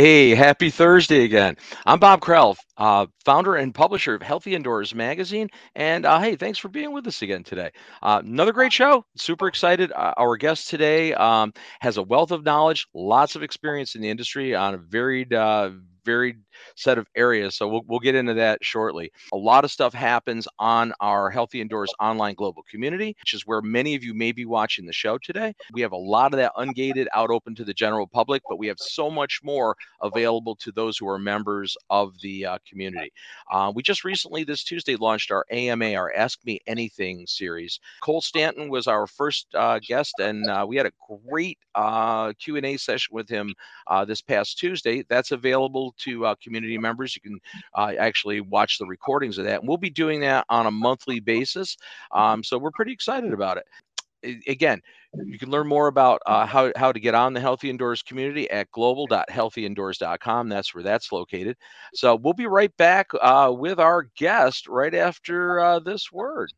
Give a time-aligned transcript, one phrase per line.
[0.00, 1.56] Hey, happy Thursday again.
[1.84, 5.48] I'm Bob Krell, uh, founder and publisher of Healthy Indoors Magazine.
[5.74, 7.72] And uh, hey, thanks for being with us again today.
[8.00, 9.04] Uh, another great show.
[9.16, 9.90] Super excited.
[9.90, 14.08] Uh, our guest today um, has a wealth of knowledge, lots of experience in the
[14.08, 15.70] industry on a varied, uh,
[16.04, 16.36] varied
[16.76, 17.56] set of areas.
[17.56, 19.10] So we'll, we'll get into that shortly.
[19.32, 23.62] A lot of stuff happens on our Healthy Indoors online global community, which is where
[23.62, 25.54] many of you may be watching the show today.
[25.72, 28.66] We have a lot of that ungated out open to the general public, but we
[28.66, 33.12] have so much more available to those who are members of the uh, community.
[33.50, 37.80] Uh, we just recently this Tuesday launched our AMA, our Ask Me Anything series.
[38.02, 40.92] Cole Stanton was our first uh, guest, and uh, we had a
[41.28, 43.54] great uh, Q&A session with him
[43.86, 45.04] uh, this past Tuesday.
[45.08, 47.14] That's available to uh, community members.
[47.14, 47.38] You can
[47.74, 49.60] uh, actually watch the recordings of that.
[49.60, 51.76] And we'll be doing that on a monthly basis.
[52.12, 53.64] Um, so we're pretty excited about it
[54.22, 54.80] again,
[55.24, 58.50] you can learn more about uh, how, how to get on the Healthy Indoors community
[58.50, 60.48] at global.healthyindoors.com.
[60.48, 61.56] That's where that's located.
[61.94, 66.52] So we'll be right back uh, with our guest right after uh, this word.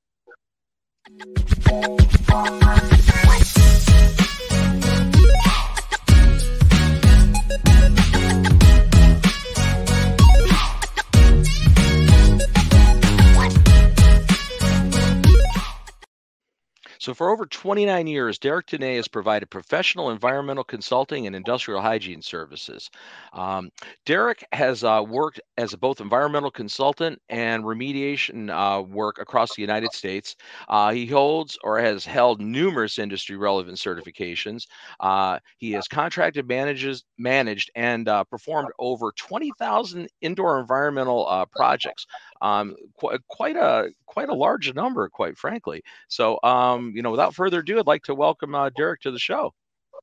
[17.01, 22.21] So, for over 29 years, Derek Denis has provided professional environmental consulting and industrial hygiene
[22.21, 22.91] services.
[23.33, 23.71] Um,
[24.05, 29.95] Derek has uh, worked as both environmental consultant and remediation uh, work across the United
[29.95, 30.37] States.
[30.69, 34.67] Uh, he holds or has held numerous industry relevant certifications.
[35.01, 42.05] Uh, he has contracted, manages, managed, and uh, performed over 20,000 indoor environmental uh, projects.
[42.43, 45.83] Um, qu- quite a quite a large number, quite frankly.
[46.09, 49.19] So, um, you know, without further ado, I'd like to welcome uh, Derek to the
[49.19, 49.53] show.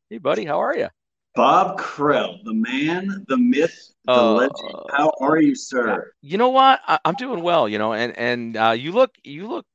[0.10, 0.90] Hey, buddy, how are you?
[1.36, 4.76] Bob Krell, the man, the myth, the uh, legend.
[4.92, 6.12] How are you, sir?
[6.22, 6.82] You know what?
[6.88, 7.70] I, am doing well.
[7.70, 9.66] You know, and and uh, you look you look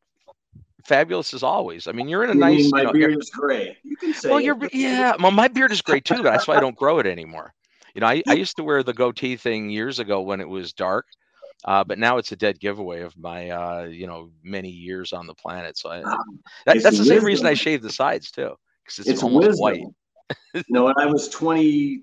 [0.84, 1.86] fabulous as always.
[1.86, 2.70] I mean, you're in a you nice.
[2.72, 3.76] my you know, beard is gray.
[3.84, 4.28] You can say.
[4.28, 5.14] Well, you're yeah.
[5.18, 7.54] Well, my beard is gray too, that's why I don't grow it anymore.
[7.94, 10.72] You know, I, I used to wear the goatee thing years ago when it was
[10.72, 11.06] dark,
[11.64, 15.26] uh, but now it's a dead giveaway of my, uh, you know, many years on
[15.26, 15.78] the planet.
[15.78, 16.16] So I, that,
[16.66, 17.06] that's the wisdom.
[17.06, 19.62] same reason I shave the sides too, because it's, it's, almost wisdom.
[19.62, 19.84] white.
[20.54, 22.02] you know, when I was 22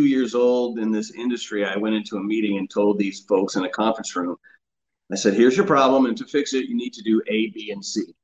[0.00, 3.64] years old in this industry, I went into a meeting and told these folks in
[3.64, 4.36] a conference room,
[5.12, 7.70] I said, "Here's your problem, and to fix it, you need to do A, B,
[7.72, 8.14] and C."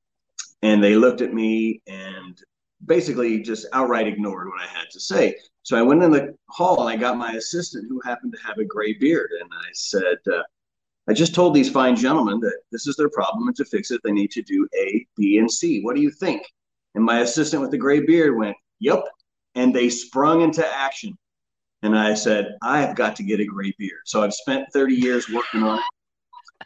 [0.62, 2.40] And they looked at me and
[2.86, 5.36] basically just outright ignored what I had to say.
[5.62, 8.58] So I went in the hall and I got my assistant, who happened to have
[8.58, 10.18] a gray beard, and I said.
[10.32, 10.42] Uh,
[11.08, 14.00] I just told these fine gentlemen that this is their problem, and to fix it,
[14.04, 15.80] they need to do A, B, and C.
[15.82, 16.42] What do you think?
[16.94, 19.04] And my assistant with the gray beard went, Yep.
[19.54, 21.16] And they sprung into action.
[21.82, 24.00] And I said, I have got to get a gray beard.
[24.04, 25.84] So I've spent 30 years working on it.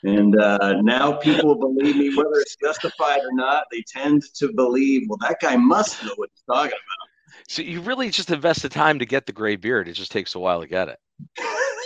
[0.08, 5.06] And uh, now people believe me, whether it's justified or not, they tend to believe,
[5.08, 7.44] well, that guy must know what he's talking about.
[7.48, 9.88] So you really just invest the time to get the gray beard.
[9.88, 10.98] It just takes a while to get it.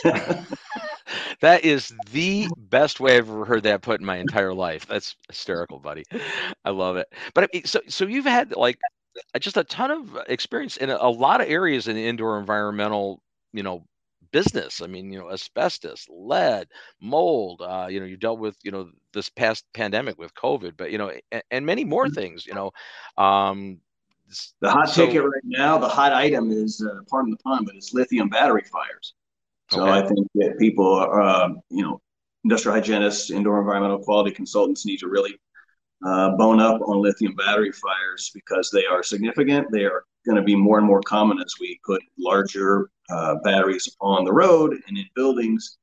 [1.40, 4.86] that is the best way I've ever heard that put in my entire life.
[4.86, 6.04] That's hysterical, buddy.
[6.64, 7.12] I love it.
[7.34, 8.78] But so so you've had like
[9.40, 13.62] just a ton of experience in a, lot of areas in the indoor environmental, you
[13.62, 13.84] know,
[14.30, 14.82] business.
[14.82, 16.68] I mean, you know, asbestos, lead,
[17.00, 17.62] mold.
[17.62, 20.98] Uh, you know, you dealt with, you know, this past pandemic with COVID, but you
[20.98, 22.14] know, and, and many more mm-hmm.
[22.14, 22.46] things.
[22.46, 22.72] You know,
[23.22, 23.80] um,
[24.60, 27.74] the hot so, ticket right now, the hot item is, uh, pardon the pun, but
[27.74, 29.14] it's lithium battery fires.
[29.70, 29.92] So okay.
[29.92, 32.00] I think that people, are, uh, you know,
[32.44, 35.38] industrial hygienists, indoor environmental quality consultants need to really
[36.06, 39.70] uh, bone up on lithium battery fires because they are significant.
[39.70, 43.88] They are going to be more and more common as we put larger uh, batteries
[44.00, 45.78] on the road and in buildings.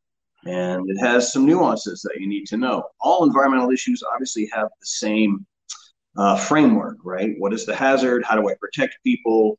[0.45, 2.83] And it has some nuances that you need to know.
[3.01, 5.45] All environmental issues obviously have the same
[6.17, 7.33] uh, framework, right?
[7.39, 8.23] What is the hazard?
[8.23, 9.57] How do I protect people?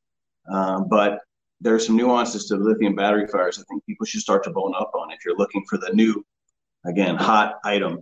[0.50, 1.20] Um, but
[1.60, 3.58] there are some nuances to lithium battery fires.
[3.58, 6.24] I think people should start to bone up on if you're looking for the new,
[6.84, 8.00] again, hot item.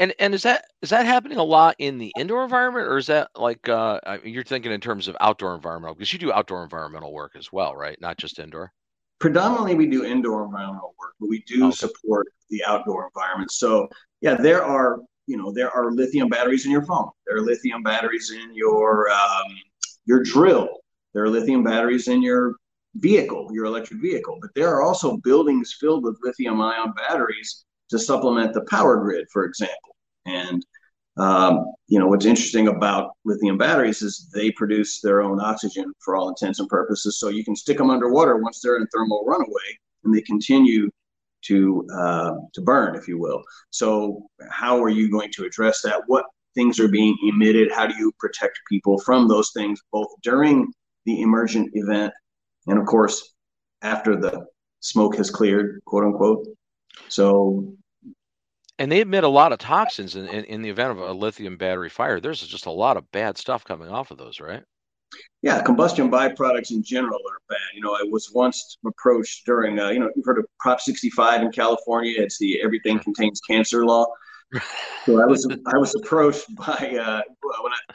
[0.00, 3.06] And and is that is that happening a lot in the indoor environment, or is
[3.06, 5.94] that like uh, you're thinking in terms of outdoor environmental?
[5.94, 7.98] Because you do outdoor environmental work as well, right?
[8.00, 8.72] Not just indoor.
[9.20, 11.76] Predominantly, we do indoor environmental work, but we do okay.
[11.76, 13.52] support the outdoor environment.
[13.52, 13.88] So
[14.20, 17.10] yeah, there are you know there are lithium batteries in your phone.
[17.26, 19.46] There are lithium batteries in your um,
[20.06, 20.68] your drill.
[21.18, 22.54] There are lithium batteries in your
[22.94, 27.98] vehicle, your electric vehicle, but there are also buildings filled with lithium ion batteries to
[27.98, 29.96] supplement the power grid, for example.
[30.26, 30.64] And
[31.18, 31.54] Um,
[31.88, 36.28] you know, what's interesting about lithium batteries is they produce their own oxygen for all
[36.28, 37.18] intents and purposes.
[37.18, 39.68] So you can stick them underwater once they're in thermal runaway,
[40.04, 40.88] and they continue
[41.48, 43.42] to uh, to burn, if you will.
[43.70, 46.02] So how are you going to address that?
[46.06, 47.72] What things are being emitted?
[47.72, 50.72] How do you protect people from those things, both during
[51.06, 52.12] the emergent event
[52.66, 53.34] and, of course,
[53.82, 54.46] after the
[54.80, 56.46] smoke has cleared, quote unquote.
[57.08, 57.74] So
[58.78, 61.56] and they emit a lot of toxins in, in, in, the event of a lithium
[61.56, 62.20] battery fire.
[62.20, 64.62] There's just a lot of bad stuff coming off of those, right?
[65.42, 67.58] Yeah, combustion byproducts in general are bad.
[67.74, 71.42] You know, I was once approached during, uh, you know, you've heard of Prop 65
[71.42, 72.14] in California.
[72.16, 74.06] It's the everything contains cancer law.
[75.06, 77.94] so I was I was approached by uh, when I,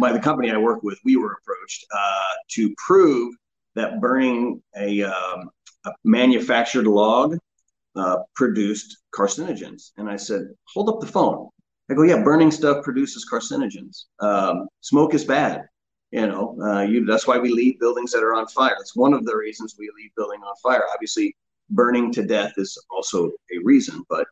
[0.00, 0.98] by the company I work with.
[1.04, 3.34] We were approached uh, to prove
[3.74, 5.50] that burning a, um,
[5.84, 7.36] a manufactured log
[7.94, 9.92] uh, produced carcinogens.
[9.96, 11.48] And I said, hold up the phone.
[11.90, 14.04] I go, yeah, burning stuff produces carcinogens.
[14.20, 15.62] Um, smoke is bad.
[16.10, 18.74] You know, uh, you, that's why we leave buildings that are on fire.
[18.78, 20.84] That's one of the reasons we leave building on fire.
[20.92, 21.36] Obviously,
[21.70, 24.26] burning to death is also a reason, but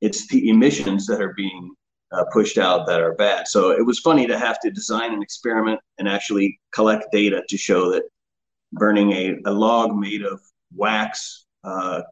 [0.00, 1.74] it's the emissions that are being
[2.12, 3.46] uh, pushed out that are bad.
[3.46, 7.56] So it was funny to have to design an experiment and actually collect data to
[7.56, 8.04] show that
[8.72, 10.40] burning a, a log made of
[10.74, 12.02] wax, uh,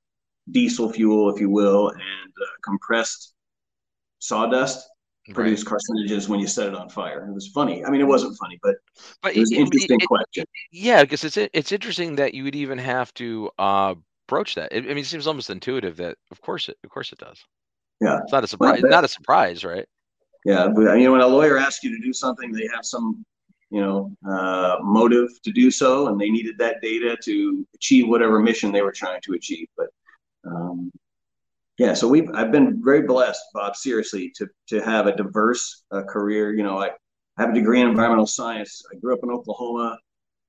[0.50, 3.34] diesel fuel, if you will, and uh, compressed
[4.18, 4.88] sawdust
[5.34, 5.78] produce right.
[5.78, 7.26] carcinogens when you set it on fire.
[7.26, 7.84] It was funny.
[7.84, 8.76] I mean, it wasn't funny, but,
[9.22, 10.44] but it was an interesting it, question.
[10.72, 13.94] Yeah, because it's it's interesting that you would even have to uh,
[14.26, 14.72] broach that.
[14.72, 17.44] It, I mean, it seems almost intuitive that, of course, it of course it does.
[18.00, 18.82] Yeah, it's not a surprise.
[18.82, 19.86] Not a surprise, right?
[20.44, 23.24] Yeah, but you know, when a lawyer asks you to do something, they have some
[23.70, 28.40] you know uh, motive to do so, and they needed that data to achieve whatever
[28.40, 29.66] mission they were trying to achieve.
[29.76, 29.88] But
[30.46, 30.92] um,
[31.78, 36.02] yeah, so we've I've been very blessed, Bob, seriously, to to have a diverse uh,
[36.02, 36.54] career.
[36.54, 36.90] You know, I,
[37.36, 38.82] I have a degree in environmental science.
[38.92, 39.98] I grew up in Oklahoma,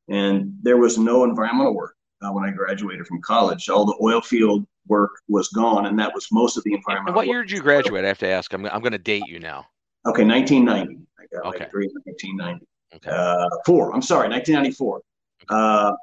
[0.08, 3.70] and there was no environmental work uh, when I graduated from college.
[3.70, 7.10] All the oil field work was gone, and that was most of the environmental.
[7.10, 8.06] And what year did you graduate?
[8.06, 8.54] I have to ask.
[8.54, 9.68] I'm I'm going to date you now.
[10.06, 11.06] Okay, 1990.
[11.20, 11.60] I got okay.
[11.60, 12.66] my degree in 1990.
[12.96, 13.12] Okay.
[13.12, 13.94] Uh, four.
[13.94, 14.98] I'm sorry, 1994.
[14.98, 15.04] Okay.
[15.50, 15.94] Uh,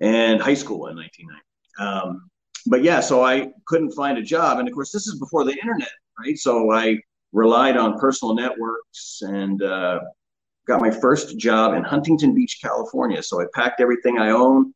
[0.00, 1.42] and high school in 1990.
[1.78, 2.30] Um,
[2.66, 4.58] but yeah, so I couldn't find a job.
[4.58, 6.38] And of course, this is before the internet, right?
[6.38, 6.98] So I
[7.32, 10.00] relied on personal networks and uh,
[10.66, 13.22] got my first job in Huntington Beach, California.
[13.22, 14.74] So I packed everything I own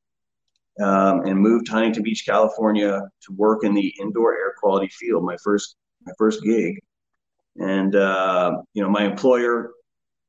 [0.82, 5.24] um, and moved to Huntington Beach, California to work in the indoor air quality field,
[5.24, 6.78] my first, my first gig.
[7.56, 9.72] And, uh, you know, my employer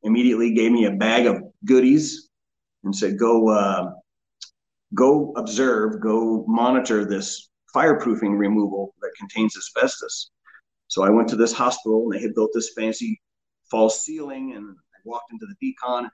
[0.03, 2.29] immediately gave me a bag of goodies
[2.83, 3.91] and said, go, uh,
[4.93, 10.31] go observe, go monitor this fireproofing removal that contains asbestos.
[10.87, 13.19] So I went to this hospital and they had built this fancy
[13.69, 16.07] false ceiling and I walked into the decon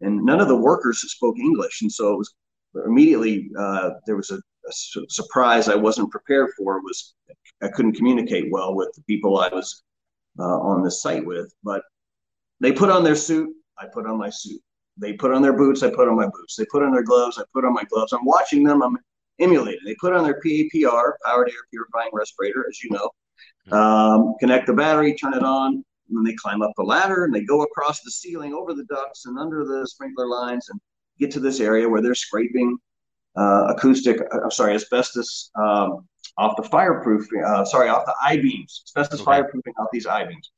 [0.00, 1.82] and none of the workers spoke English.
[1.82, 2.34] And so it was
[2.86, 7.14] immediately, uh, there was a, a su- surprise I wasn't prepared for was
[7.62, 9.82] I couldn't communicate well with the people I was
[10.38, 11.82] uh, on the site with, but
[12.60, 13.54] they put on their suit.
[13.78, 14.60] I put on my suit.
[14.96, 15.82] They put on their boots.
[15.82, 16.56] I put on my boots.
[16.56, 17.38] They put on their gloves.
[17.38, 18.12] I put on my gloves.
[18.12, 18.82] I'm watching them.
[18.82, 18.98] I'm
[19.38, 19.80] emulating.
[19.84, 23.10] They put on their PAPR, powered air purifying respirator, as you know.
[23.76, 27.34] Um, connect the battery, turn it on, and then they climb up the ladder and
[27.34, 30.80] they go across the ceiling, over the ducts, and under the sprinkler lines, and
[31.18, 32.78] get to this area where they're scraping
[33.36, 34.20] uh, acoustic.
[34.20, 37.26] Uh, I'm sorry, asbestos um, off the fireproof.
[37.46, 38.82] Uh, sorry, off the I beams.
[38.86, 39.30] Asbestos okay.
[39.30, 40.50] fireproofing off these I beams.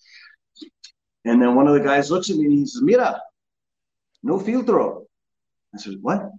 [1.25, 3.21] And then one of the guys looks at me and he says, "Mira,
[4.23, 5.05] no filtro."
[5.75, 6.31] I said, "What?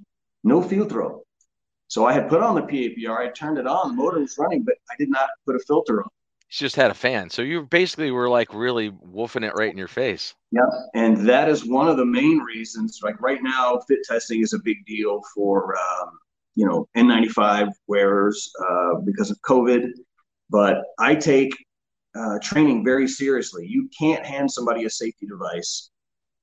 [0.44, 1.22] No filtro."
[1.92, 4.64] So I had put on the PAPR, I turned it on, the motor was running,
[4.64, 6.10] but I did not put a filter on.
[6.52, 7.30] You just had a fan.
[7.30, 10.36] So you basically were like really woofing it right in your face.
[10.52, 10.68] Yeah.
[10.94, 13.00] And that is one of the main reasons.
[13.02, 16.10] Like right now, fit testing is a big deal for, um,
[16.56, 19.92] you know, N95 wearers uh, because of COVID.
[20.50, 21.54] But I take
[22.16, 23.66] uh, training very seriously.
[23.66, 25.90] You can't hand somebody a safety device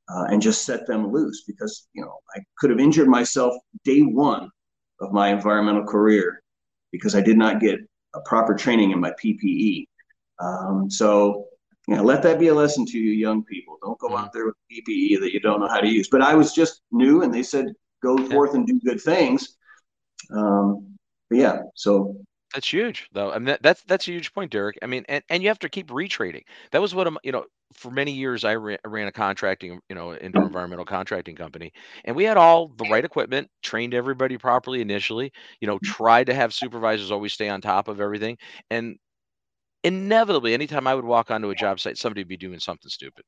[0.09, 4.01] uh, and just set them loose because, you know, I could have injured myself day
[4.01, 4.49] one
[5.01, 6.43] of my environmental career
[6.93, 7.79] because I did not get
[8.15, 9.87] a proper training in my PPE.
[10.41, 11.47] Um, so,
[11.87, 13.79] you know, let that be a lesson to you young people.
[13.83, 16.09] Don't go out there with PPE that you don't know how to use.
[16.09, 17.67] But I was just new, and they said
[18.03, 19.57] go forth and do good things.
[20.33, 20.97] Um,
[21.31, 22.17] but yeah, so
[22.55, 23.31] that's huge, though.
[23.31, 24.79] I mean, that, that's that's a huge point, Derek.
[24.83, 26.45] I mean, and, and you have to keep retraining.
[26.73, 29.95] That was what I'm, you know, for many years I ran, ran a contracting, you
[29.95, 31.73] know, indoor environmental contracting company,
[32.05, 35.31] and we had all the right equipment, trained everybody properly initially,
[35.61, 38.39] you know, tried to have supervisors always stay on top of everything,
[38.71, 38.97] and
[39.89, 43.25] inevitably, anytime I would walk onto a job site, somebody would be doing something stupid.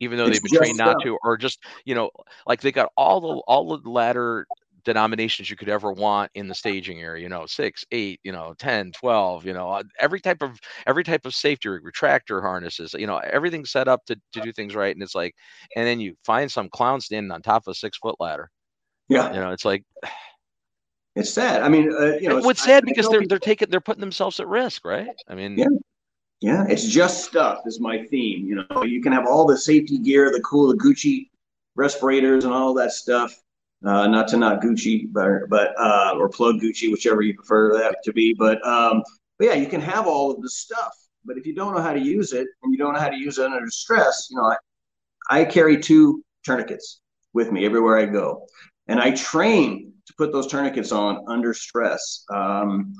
[0.00, 2.10] Even though It's they've been trained not to, or just, you know,
[2.46, 4.46] like they got all the all the ladder
[4.84, 8.54] denominations you could ever want in the staging area, you know, six, eight, you know,
[8.58, 12.94] 10, 12, you know, uh, every type of every type of safety rig, retractor harnesses,
[12.98, 14.94] you know, everything's set up to, to do things right.
[14.94, 15.34] And it's like,
[15.76, 18.50] and then you find some clown standing on top of a six foot ladder.
[19.08, 19.84] Yeah, You know, it's like
[21.16, 21.62] it's sad.
[21.62, 23.80] I mean, uh, you know, what's I- sad I because they're people- they're taking they're
[23.80, 25.08] putting themselves at risk, right?
[25.28, 25.66] I mean, Yeah.
[26.40, 28.44] Yeah, it's just stuff is my theme.
[28.44, 31.30] You know, you can have all the safety gear, the cool, the Gucci
[31.74, 33.32] respirators and all that stuff.
[33.82, 37.96] Uh, not to not Gucci, but but uh, or plug Gucci, whichever you prefer that
[38.04, 38.34] to be.
[38.34, 39.02] But um,
[39.38, 40.92] but yeah, you can have all of the stuff.
[41.24, 43.16] But if you don't know how to use it and you don't know how to
[43.16, 44.44] use it under stress, you know,
[45.30, 47.00] I, I carry two tourniquets
[47.32, 48.46] with me everywhere I go,
[48.88, 52.24] and I train to put those tourniquets on under stress.
[52.30, 52.94] Um,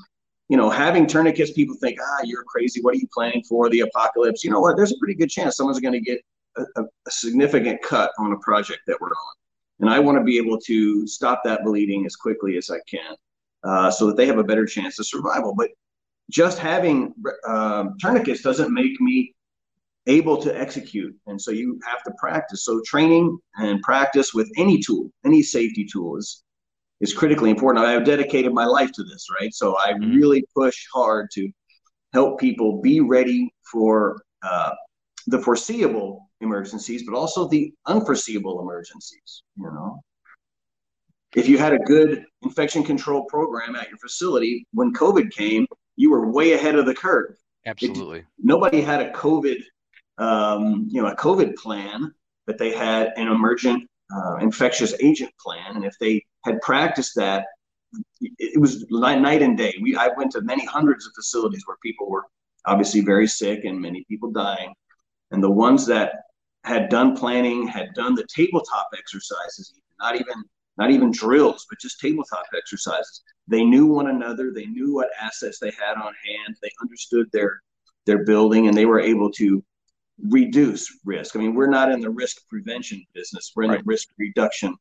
[0.49, 2.81] you know, having tourniquets, people think, ah, you're crazy.
[2.83, 3.69] What are you planning for?
[3.71, 4.45] The apocalypse.
[4.45, 4.77] You know what?
[4.77, 6.21] There's a pretty good chance someone's going to get
[6.57, 9.35] a, a, significant cut on a project that we're on.
[9.81, 13.17] And I want to be able to stop that bleeding as quickly as I can
[13.65, 15.55] uh, so that they have a better chance of survival.
[15.57, 15.71] But
[16.31, 17.15] just having
[17.47, 19.35] um, tourniquets doesn't make me
[20.07, 21.15] able to execute.
[21.27, 22.65] And so you have to practice.
[22.65, 26.45] So training and practice with any tool, any safety tool is
[27.01, 27.85] is critically important.
[27.85, 29.53] I have dedicated my life to this, right?
[29.53, 30.15] So I Mhm.
[30.15, 31.51] really push hard to
[32.13, 34.75] help people be ready for uh,
[35.27, 39.43] the foreseeable emergencies, but also the unforeseeable emergencies.
[39.57, 40.03] You know,
[41.35, 46.11] if you had a good infection control program at your facility when COVID came, you
[46.11, 47.37] were way ahead of the curve.
[47.67, 48.25] absolutely.
[48.39, 49.63] Nobody had a COVID,
[50.19, 52.15] um, you know, a COVID plan,
[52.47, 57.47] but they had an emergent uh, infectious agent plan, and if they had practiced that,
[58.21, 59.75] it, was night, night and day.
[59.81, 62.25] We I went to many hundreds of facilities where people were
[62.67, 64.75] obviously very sick and many people dying,
[65.31, 66.13] and the ones that
[66.65, 70.43] had done planning, had done the tabletop exercises, not even
[70.77, 73.23] not even drills, but just tabletop exercises.
[73.47, 74.53] They knew one another.
[74.53, 76.57] They knew what assets they had on hand.
[76.63, 77.61] They understood their
[78.07, 79.65] their building, and they were able to
[80.29, 81.37] reduce risk.
[81.37, 83.53] I mean, we're not in the risk prevention business.
[83.55, 83.79] We're in Right.
[83.81, 84.75] the risk reduction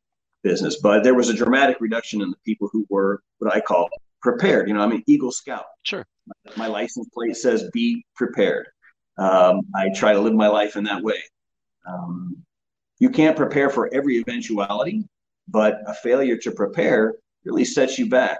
[0.44, 0.76] business.
[0.80, 3.88] But there was a dramatic reduction in the people who were what I call
[4.22, 4.68] prepared.
[4.68, 5.64] You know, I mean, Eagle Scout.
[5.82, 6.06] Sure.
[6.56, 8.68] My license plate says "Be prepared."
[9.18, 11.20] Um, I try to live my life in that way.
[11.86, 12.36] Um,
[13.00, 15.06] you can't prepare for every eventuality,
[15.48, 18.38] but a failure to prepare really sets you back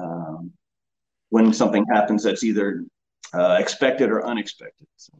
[0.00, 0.52] um,
[1.30, 2.84] when something happens that's either
[3.32, 4.86] uh, expected or unexpected.
[4.96, 5.12] So,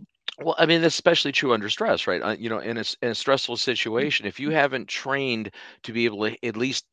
[0.42, 2.20] Well, I mean, that's especially true under stress, right?
[2.22, 5.50] Uh, you know, in a, s- in a stressful situation, if you haven't trained
[5.84, 6.86] to be able to at least,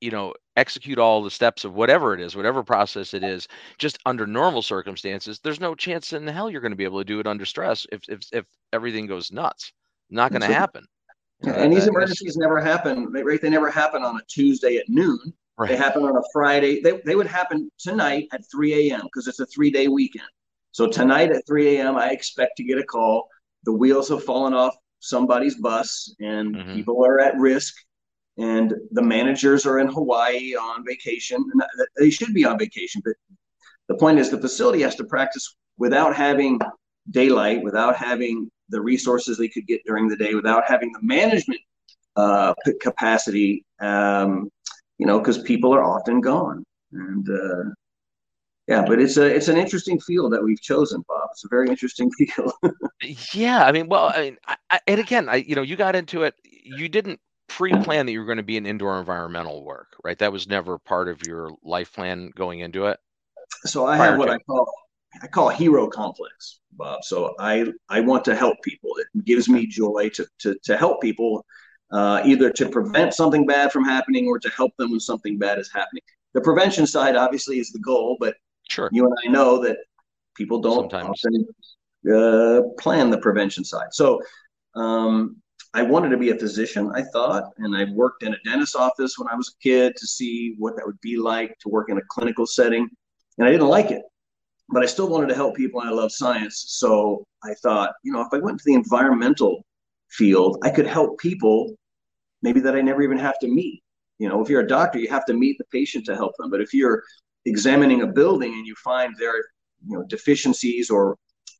[0.00, 3.48] you know, execute all the steps of whatever it is, whatever process it is,
[3.78, 6.98] just under normal circumstances, there's no chance in the hell you're going to be able
[7.00, 9.72] to do it under stress if if if everything goes nuts.
[10.10, 10.84] Not going to happen.
[11.42, 13.40] You know, and that- these that- emergencies never happen, right?
[13.40, 15.18] They never happen on a Tuesday at noon.
[15.24, 15.78] They Right.
[15.78, 16.80] happen on a Friday.
[16.82, 19.02] They, they would happen tonight at 3 a.m.
[19.04, 20.26] because it's a three day weekend.
[20.74, 23.28] So tonight at 3 a.m., I expect to get a call.
[23.62, 26.74] The wheels have fallen off somebody's bus and Mhm.
[26.74, 27.74] people are at risk.
[28.38, 31.44] And the managers are in Hawaii on vacation.
[31.96, 33.00] They should be on vacation.
[33.04, 33.14] But
[33.86, 36.58] the point is, the facility has to practice without having
[37.12, 41.60] daylight, without having the resources they could get during the day, without having the management
[42.16, 44.50] uh, capacity, um,
[44.98, 46.64] you know, because people are often gone.
[46.90, 47.64] And uh,
[48.66, 51.28] yeah, but it's a it's an interesting field that we've chosen, Bob.
[51.32, 52.52] It's a very interesting field.
[53.32, 55.94] Yeah, I mean, well, I mean, I, I, and again, I, you know, you got
[55.94, 56.34] into it.
[56.42, 60.18] You didn't pre-plan that you were going to be in indoor environmental work, right?
[60.18, 62.98] That was never part of your life plan going into it.
[63.64, 64.30] so I have what.
[64.30, 64.72] I call
[65.22, 67.04] I call hero complex, Bob.
[67.04, 68.90] So I I want to help people.
[68.96, 71.44] It gives me joy to to to help people,
[71.92, 75.58] uh, either to prevent something bad from happening or to help them when something bad
[75.58, 76.02] is happening.
[76.32, 78.36] The prevention side obviously is the goal, but
[78.68, 78.88] Sure.
[78.92, 79.78] you and I know that
[80.36, 81.20] people don't Sometimes.
[81.24, 81.46] often
[82.12, 83.88] uh, plan the prevention side.
[83.92, 84.20] So
[84.74, 85.36] um,
[85.72, 89.18] I wanted to be a physician, I thought, and I worked in a dentist's office
[89.18, 91.98] when I was a kid to see what that would be like to work in
[91.98, 92.88] a clinical setting,
[93.38, 94.02] and I didn't like it.
[94.68, 96.64] But I still wanted to help people, and I love science.
[96.68, 99.64] So I thought, you know, if I went to the environmental
[100.10, 101.74] field, I could help people
[102.42, 103.82] maybe that I never even have to meet.
[104.18, 106.50] You know, if you're a doctor, you have to meet the patient to help them.
[106.50, 107.02] But if you're
[107.46, 109.44] examining a building and you find there are
[109.86, 111.16] you know deficiencies or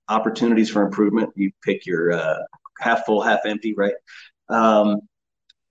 [0.09, 2.39] opportunities for improvement you pick your uh,
[2.81, 3.95] half full half empty right
[4.49, 5.01] um,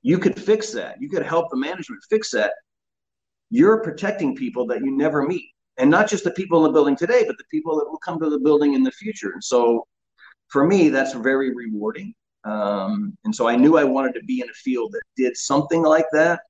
[0.01, 2.53] you could fix that you could help the management fix that
[3.49, 6.95] you're protecting people that you never meet and not just the people in the building
[6.95, 9.31] today, but the people that will come to the building in the future.
[9.33, 9.85] And so,
[10.47, 12.13] for me, that's very rewarding.
[12.43, 15.81] Um, and so I knew I wanted to be in a field that did something
[15.81, 16.41] like that.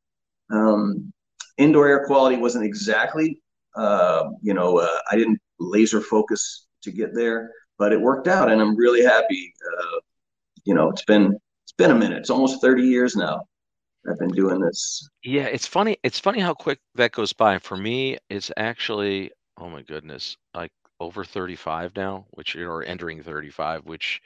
[0.49, 1.13] Um,
[1.57, 3.39] indoor air quality wasn't exactly,
[3.75, 8.51] uh, you know, uh, I didn't laser focus to get there, but it worked out,
[8.51, 9.53] and I'm really happy.
[9.79, 9.99] Uh,
[10.65, 12.19] you know, it's been it's been a minute.
[12.19, 13.43] It's almost 30 years now.
[14.09, 15.07] I've been doing this.
[15.23, 15.97] Yeah, it's funny.
[16.03, 17.59] It's funny how quick that goes by.
[17.59, 23.85] For me, it's actually, oh my goodness, like over 35 now, which you're entering 35,
[23.85, 24.21] which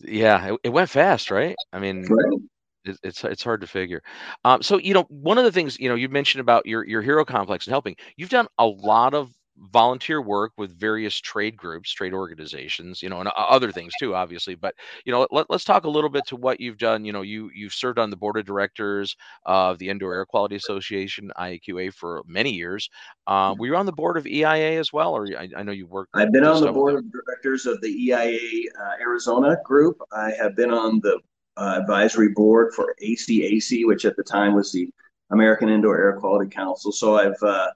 [0.00, 1.56] yeah, it, it went fast, right?
[1.72, 2.40] I mean, Right.
[2.88, 4.02] It, it's it's hard to figure.
[4.44, 7.02] Um, so you know, one of the things you know, you mentioned about your your
[7.02, 7.96] hero complex and helping.
[8.16, 9.30] You've done a lot of
[9.72, 14.54] volunteer work with various trade groups, trade organizations, you know, and other things too, obviously.
[14.54, 14.74] But
[15.04, 17.04] you know, let, let's talk a little bit to what you've done.
[17.04, 20.56] You know, you you've served on the board of directors of the Indoor Air Quality
[20.56, 22.88] Association (IAQA) for many years.
[23.26, 25.86] Uh, were you on the board of EIA as well, or I, I know you
[25.86, 30.00] worked I've been on the board of directors of the EIA uh, Arizona group.
[30.12, 31.20] I have been on the
[31.56, 34.88] uh, advisory board for ACAC, which at the time was the
[35.30, 36.92] American Indoor Air Quality Council.
[36.92, 37.68] So I've uh,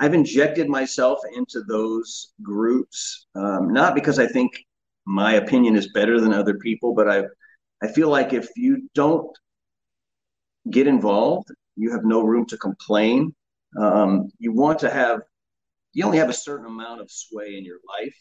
[0.00, 4.52] I've injected myself into those groups, um, not because I think
[5.06, 7.24] my opinion is better than other people, but I
[7.82, 9.30] I feel like if you don't
[10.70, 13.34] get involved, you have no room to complain.
[13.78, 15.20] Um, you want to have
[15.92, 18.16] you only have a certain amount of sway in your life,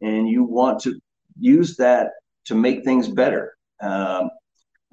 [0.00, 1.00] and you want to
[1.38, 2.10] use that
[2.46, 3.54] to make things better.
[3.82, 4.30] Um,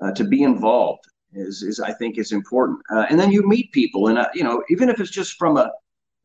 [0.02, 3.72] uh, to be involved is, is I think is important, uh, and then you meet
[3.72, 5.72] people, and uh, you know even if it's just from a,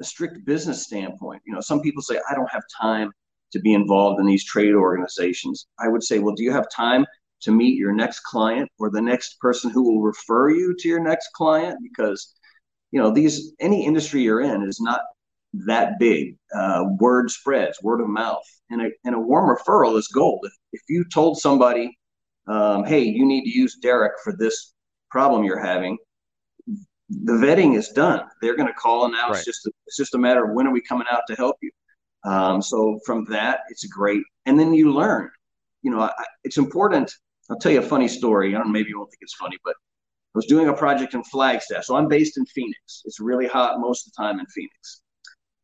[0.00, 3.10] a strict business standpoint, you know some people say I don't have time
[3.52, 5.66] to be involved in these trade organizations.
[5.78, 7.04] I would say, well, do you have time
[7.42, 11.02] to meet your next client or the next person who will refer you to your
[11.02, 11.78] next client?
[11.82, 12.34] Because
[12.90, 15.00] you know these any industry you're in is not
[15.52, 16.36] that big.
[16.54, 20.40] Uh, word spreads, word of mouth, and a and a warm referral is gold.
[20.44, 21.96] If if you told somebody,
[22.46, 24.74] um, hey, you need to use Derek for this
[25.10, 25.98] problem you're having,
[27.08, 28.22] the vetting is done.
[28.40, 30.66] They're going to call, and now it's just a, it's just a matter of when
[30.66, 31.70] are we coming out to help you.
[32.24, 35.30] Um, so from that, it's great, and then you learn.
[35.82, 36.12] You know, I,
[36.44, 37.12] it's important.
[37.50, 38.54] I'll tell you a funny story.
[38.54, 39.74] I don't know, maybe you won't think it's funny, but
[40.34, 41.84] I was doing a project in Flagstaff.
[41.84, 43.02] So I'm based in Phoenix.
[43.04, 45.02] It's really hot most of the time in Phoenix.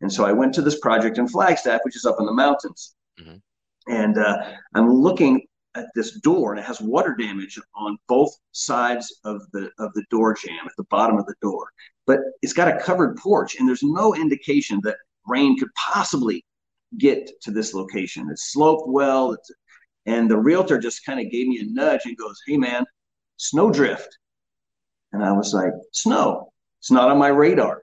[0.01, 2.95] And so I went to this project in Flagstaff, which is up in the mountains.
[3.21, 3.41] Mhm.
[3.87, 5.47] And uh, I'm looking
[5.79, 10.05] at this door, and it has water damage on both sides of the of the
[10.11, 11.69] door jamb at the bottom of the door.
[12.07, 16.45] But it's got a covered porch, and there's no indication that rain could possibly
[16.99, 18.29] get to this location.
[18.31, 19.33] It's sloped well.
[19.33, 19.51] It's,
[20.07, 22.85] and the realtor just kind of gave me a nudge and goes, "Hey, man,
[23.37, 24.19] snowdrift."
[25.13, 26.53] And I was like, "Snow?
[26.81, 27.83] It's not on my radar."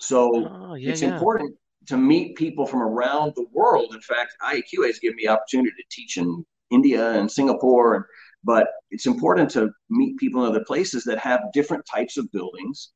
[0.00, 1.14] So Oh, yeah, it's yeah.
[1.14, 3.94] important to meet people from around the world.
[3.94, 8.06] In fact, IAQA has given me the opportunity to teach in India and Singapore,
[8.44, 12.92] but it's important to meet people in other places that have different types of buildings,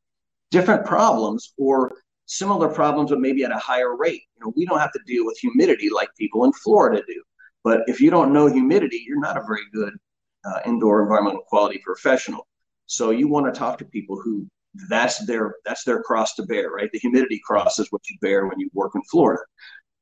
[0.50, 1.92] different problems, or
[2.26, 4.22] similar problems, but maybe at a higher rate.
[4.37, 7.22] You know, we don't have to deal with humidity like people in Florida do.
[7.64, 9.94] But if you don't know humidity, you're not a very good
[10.44, 12.46] uh, indoor environmental quality professional.
[12.87, 14.46] So you want to talk to people who
[14.88, 16.90] that's their that's their cross to bear, right?
[16.92, 19.42] The humidity cross is what you bear when you work in Florida.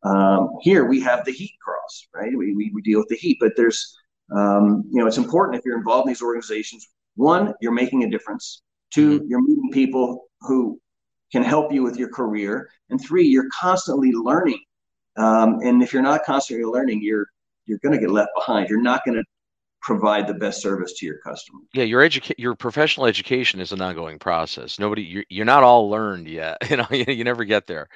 [0.03, 2.31] Um, here we have the heat cross, right?
[2.37, 3.97] We, we, we deal with the heat, but there's
[4.35, 6.89] um, you know it's important if you're involved in these organizations.
[7.17, 8.63] One, you're making a difference.
[8.95, 9.25] 2 Mhm.
[9.29, 10.81] you're meeting people who
[11.33, 14.61] can help you with your career, and three, you're constantly learning.
[15.17, 17.27] Um, and if you're not constantly learning, you're
[17.67, 18.69] you're going to get left behind.
[18.69, 19.25] You're not going to
[19.83, 21.65] provide the best service to your customers.
[21.73, 24.79] Yeah, your educa- your professional education is an ongoing process.
[24.79, 26.59] Nobody, you're, you're not all learned yet.
[26.71, 27.89] You know, you, you never get there.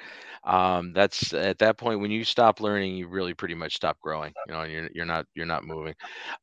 [0.45, 4.33] Um, that's at that point when you stop learning, you really pretty much stop growing.
[4.45, 5.95] You know, and you're you're not you're not moving.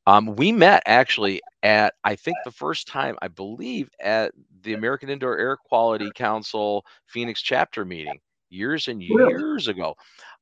[0.07, 5.11] Um, we met actually at I think the first time I believe at the American
[5.11, 9.35] Indoor Air Quality Council Phoenix chapter meeting years and Really?
[9.39, 9.95] years ago.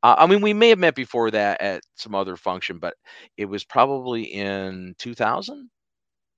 [0.03, 2.94] Uh, I mean, we may have met before that at some other function, but
[3.37, 5.70] it was probably in 2000.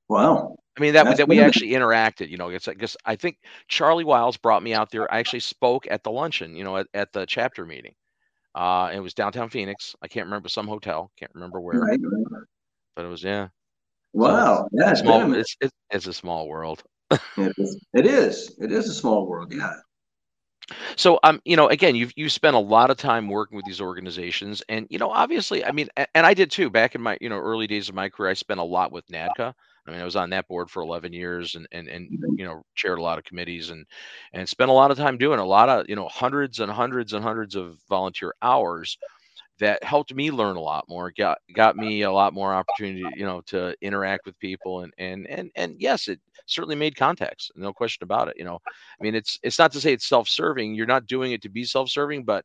[0.09, 3.17] Wow, I mean, that that's that we actually interacted, you know, it's I guess I
[3.17, 3.37] think
[3.69, 5.13] Charlie Wiles brought me out there.
[5.13, 7.95] I actually spoke at the luncheon, you know, at, at the chapter meeting.
[8.55, 9.95] Uh, it was downtown Phoenix.
[10.03, 12.01] I can't remember some hotel, can't remember where, right.
[12.97, 13.47] but it was yeah.
[13.47, 13.51] So
[14.15, 15.35] Wow, yeah, it's a small.
[15.35, 16.83] It's it's, it's a small world.
[17.37, 17.79] It is.
[17.93, 18.57] It is.
[18.59, 19.53] It is a small world.
[19.53, 19.75] Yeah.
[20.97, 23.81] So um, you know, again, you've you spent a lot of time working with these
[23.81, 26.71] organizations, and you know, obviously, I mean, and I did too.
[26.71, 29.07] Back in my you know early days of my career, I spent a lot with
[29.09, 29.53] NADCA.
[29.87, 32.39] I mean, I was on that board for 11 years and, and, and, mm-hmm.
[32.39, 33.85] you know, chaired a lot of committees and,
[34.33, 37.13] and spent a lot of time doing a lot of, you know, hundreds and hundreds
[37.13, 38.97] and hundreds of volunteer hours
[39.59, 43.25] that helped me learn a lot more, got, got me a lot more opportunity, you
[43.25, 44.81] know, to interact with people.
[44.81, 47.51] And, and, and, and yes, it certainly made contacts.
[47.57, 48.35] No question about it.
[48.37, 50.75] You know, I mean, it's, it's not to say it's self-serving.
[50.75, 52.45] You're not doing it to be self-serving, but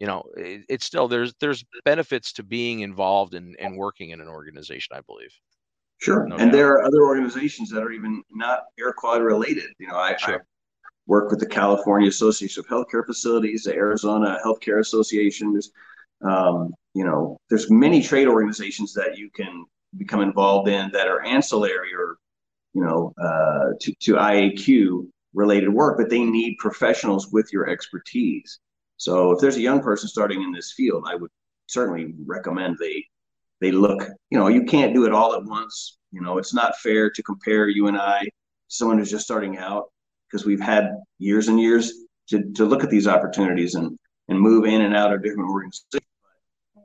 [0.00, 4.20] you know, it, it's still, there's, there's benefits to being involved in, and working in
[4.20, 5.32] an organization, I believe.
[6.04, 6.26] Sure.
[6.26, 6.52] No and doubt.
[6.52, 9.70] there are other organizations that are even not air quality related.
[9.78, 10.34] You know, I, sure.
[10.34, 10.38] I
[11.06, 15.52] work with the California Association of Healthcare Facilities, the Arizona Healthcare Association.
[15.52, 15.72] There's,
[16.22, 19.64] um, you know, there's many trade organizations that you can
[19.96, 22.16] become involved in that are ancillary or,
[22.74, 28.60] you know, uh, to, to IAQ related work, but they need professionals with your expertise.
[28.98, 31.30] So if there's a young person starting in this field, I would
[31.66, 33.06] certainly recommend they
[33.60, 35.98] they look, you know, you can't do it all at once.
[36.10, 38.28] You know, it's not fair to compare you and I,
[38.68, 39.84] someone who's just starting out,
[40.28, 41.92] because we've had years and years
[42.28, 46.02] to, to look at these opportunities and, and move in and out of different organizations.
[46.76, 46.80] Uh,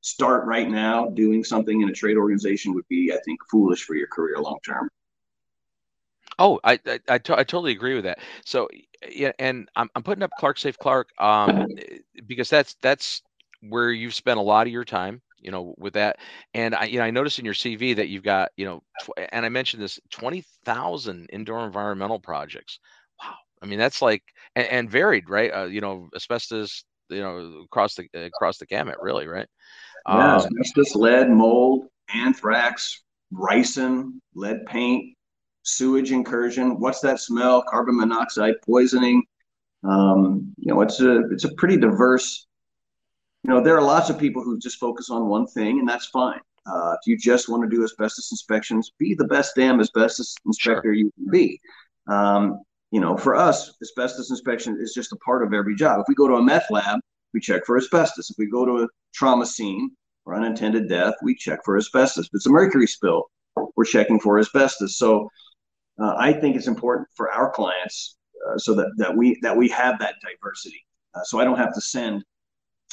[0.00, 3.94] start right now doing something in a trade organization would be, I think, foolish for
[3.94, 4.88] your career long term.
[6.42, 8.18] Oh, I I totally agree with that.
[8.44, 8.68] So
[9.08, 11.68] yeah, and I'm I'm putting up Clark Seif Clark um
[12.26, 13.22] because that's that's
[13.60, 16.16] where you've spent a lot of your time, you know, with that.
[16.52, 19.20] And I you know I noticed in your CV that you've got you know, tw-
[19.30, 22.80] and I mentioned this twenty thousand indoor environmental projects.
[23.22, 24.24] Wow, I mean that's like
[24.56, 25.54] and, and varied, right?
[25.54, 29.46] Uh, you know, asbestos, you know, across the across the gamut, really, right?
[30.08, 33.00] Yeah, um, asbestos, lead, mold, anthrax,
[33.32, 35.14] ricin, lead paint,
[35.62, 36.78] sewage incursion.
[36.80, 37.62] What's that smell?
[37.62, 39.22] Carbon monoxide poisoning.
[39.84, 42.46] Um, you know, it's a it's a pretty diverse.
[43.44, 46.06] You know, there are lots of people who just focus on one thing, and that's
[46.06, 46.40] fine.
[46.64, 50.82] Uh, if you just want to do asbestos inspections, be the best damn asbestos inspector
[50.84, 50.92] sure.
[50.92, 51.60] you can be.
[52.06, 52.60] Um,
[52.92, 56.00] you know, for us, asbestos inspection is just a part of every job.
[56.00, 57.00] If we go to a meth lab,
[57.34, 58.30] we check for asbestos.
[58.30, 59.90] If we go to a trauma scene
[60.24, 62.26] or unintended death, we check for asbestos.
[62.26, 63.24] If it's a mercury spill,
[63.76, 64.98] we're checking for asbestos.
[64.98, 65.28] So
[66.00, 68.16] uh, I think it's important for our clients
[68.48, 70.84] uh, so that, that we that we have that diversity.
[71.14, 72.24] Uh, so I don't have to send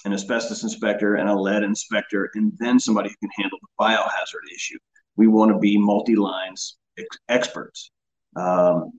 [0.06, 4.54] an asbestos inspector and a lead inspector and then somebody who can handle the biohazard
[4.54, 4.78] issue.
[5.16, 7.92] We want to be multi-lines ex- experts.
[8.36, 8.92] Um,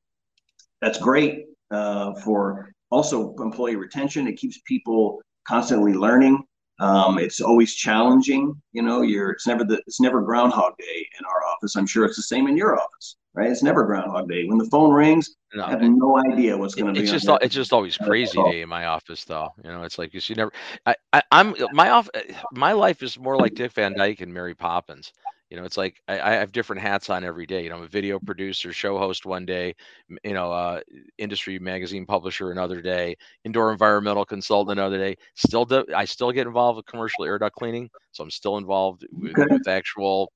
[0.82, 4.26] that's great uh, for also employee retention.
[4.26, 6.42] It keeps people constantly learning.
[6.80, 8.54] Um, it's always challenging.
[8.72, 11.76] You know, you're it's never the it's never Groundhog Day in our office.
[11.76, 13.50] I'm sure it's the same in your office right?
[13.50, 14.44] It's never Groundhog Day.
[14.44, 17.00] When the phone rings, no, I have no idea what's going to be.
[17.00, 19.48] It's just it's just always crazy day in my office, though.
[19.64, 20.52] You know, it's like you see never.
[20.86, 22.08] I, I am my off
[22.52, 25.12] my life is more like Dick Van Dyke and Mary Poppins.
[25.48, 27.64] You know, it's like I, I, have different hats on every day.
[27.64, 29.74] You know, I'm a video producer, show host one day,
[30.22, 30.78] you know, uh,
[31.18, 35.16] industry magazine publisher another day, indoor environmental consultant another day.
[35.34, 39.04] Still, do, I still get involved with commercial air duct cleaning, so I'm still involved
[39.10, 40.30] with, with actual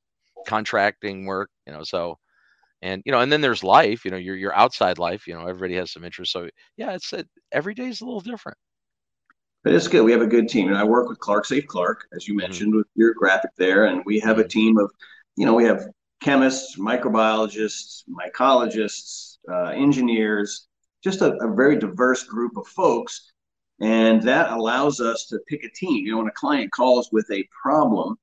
[0.49, 1.49] contracting work.
[1.65, 2.19] You know, so
[2.85, 5.47] and you know and then there's life you know your your outside life you know
[5.47, 8.59] everybody has some interest so yeah it's a, every day is a little different
[9.65, 12.07] but it's good we have a good team and i work with clark seif clark
[12.15, 12.43] as you mm-hmm.
[12.43, 12.79] mentioned mm-hmm.
[12.79, 14.49] with your graphic there and we have a mm-hmm.
[14.49, 14.91] team of
[15.37, 15.89] you know we have
[16.23, 20.69] chemists microbiologists mycologists uh, engineers
[21.03, 23.33] just a, a very diverse group of folks
[23.81, 27.29] and that allows us to pick a team you know when a client calls with
[27.31, 28.17] a problem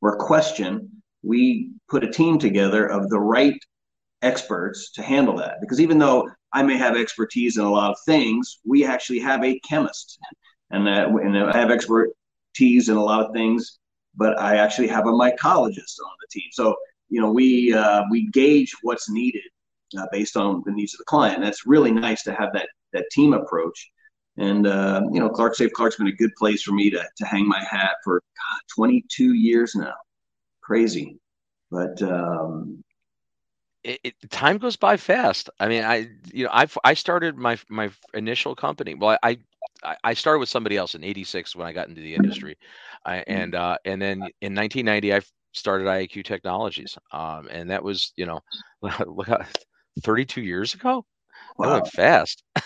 [0.00, 0.90] or question
[1.22, 3.56] we put a team together of the right
[4.22, 5.56] experts to handle that.
[5.60, 9.44] Because even though I may have expertise in a lot of things, we actually have
[9.44, 10.18] a chemist,
[10.70, 13.78] and, uh, and I have expertise in a lot of things,
[14.14, 16.48] but I actually have a mycologist on the team.
[16.52, 16.76] So
[17.12, 19.42] you know, we uh, we gauge what's needed
[19.98, 21.42] uh, based on the needs of the client.
[21.42, 23.90] That's really nice to have that that team approach.
[24.38, 27.26] And uh, you know, Clark Seif Clark's been a good place for me to to
[27.26, 29.92] hang my hat for God, 22 years now.
[30.62, 31.18] Crazy,
[31.70, 32.82] but um,
[33.84, 35.50] it, it, time goes by fast.
[35.60, 38.94] I mean, I you know I I started my my initial company.
[38.94, 39.38] Well, I
[40.04, 42.56] I started with somebody else in '86 when I got into the industry,
[43.04, 43.32] I, mm-hmm.
[43.32, 45.20] and uh, and then in 1990 I
[45.52, 48.40] started IAQ Technologies, um, and that was you know
[49.06, 49.28] look
[50.02, 51.04] 32 years ago.
[51.58, 51.66] Wow.
[51.66, 52.42] That went fast.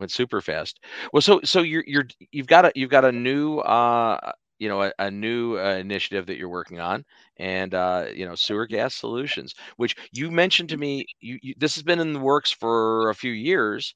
[0.00, 0.80] went super fast.
[1.12, 4.84] Well, so so you're you're you've got a you've got a new uh you know
[4.84, 7.04] a, a new uh, initiative that you're working on
[7.38, 11.74] and uh, you know sewer gas solutions which you mentioned to me you, you, this
[11.74, 13.94] has been in the works for a few years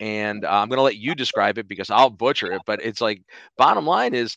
[0.00, 3.00] and uh, i'm going to let you describe it because i'll butcher it but it's
[3.00, 3.22] like
[3.58, 4.36] bottom line is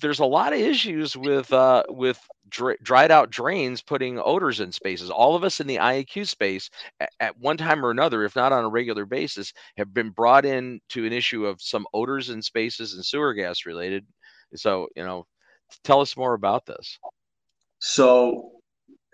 [0.00, 4.72] there's a lot of issues with uh, with dr- dried out drains putting odors in
[4.72, 5.10] spaces.
[5.10, 8.52] All of us in the IAQ space, at, at one time or another, if not
[8.52, 12.42] on a regular basis, have been brought in to an issue of some odors in
[12.42, 14.04] spaces and sewer gas related.
[14.54, 15.26] So, you know,
[15.84, 16.98] tell us more about this.
[17.78, 18.52] So,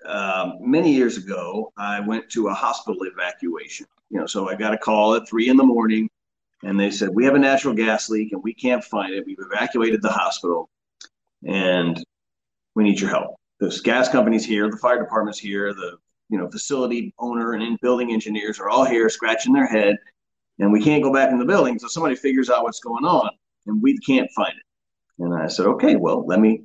[0.06, 3.86] um, many years ago, I went to a hospital evacuation.
[4.10, 6.08] You know, so I got a call at three in the morning
[6.62, 9.24] and they said we have a natural gas leak and we can't find it.
[9.26, 10.68] We've evacuated the hospital,
[11.46, 12.02] and
[12.74, 13.36] we need your help.
[13.60, 15.96] This gas company's here, the fire department's here, the
[16.28, 19.96] you know facility owner and in building engineers are all here scratching their head,
[20.58, 23.30] and we can't go back in the building until somebody figures out what's going on,
[23.66, 24.62] and we can't find it.
[25.18, 26.62] And I said, okay, well, let me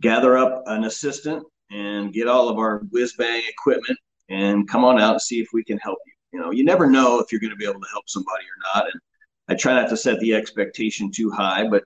[0.00, 5.00] gather up an assistant and get all of our whiz bang equipment and come on
[5.00, 6.12] out and see if we can help you.
[6.32, 8.74] You know, you never know if you're going to be able to help somebody or
[8.74, 8.84] not.
[8.84, 9.00] And
[9.48, 11.84] I try not to set the expectation too high, but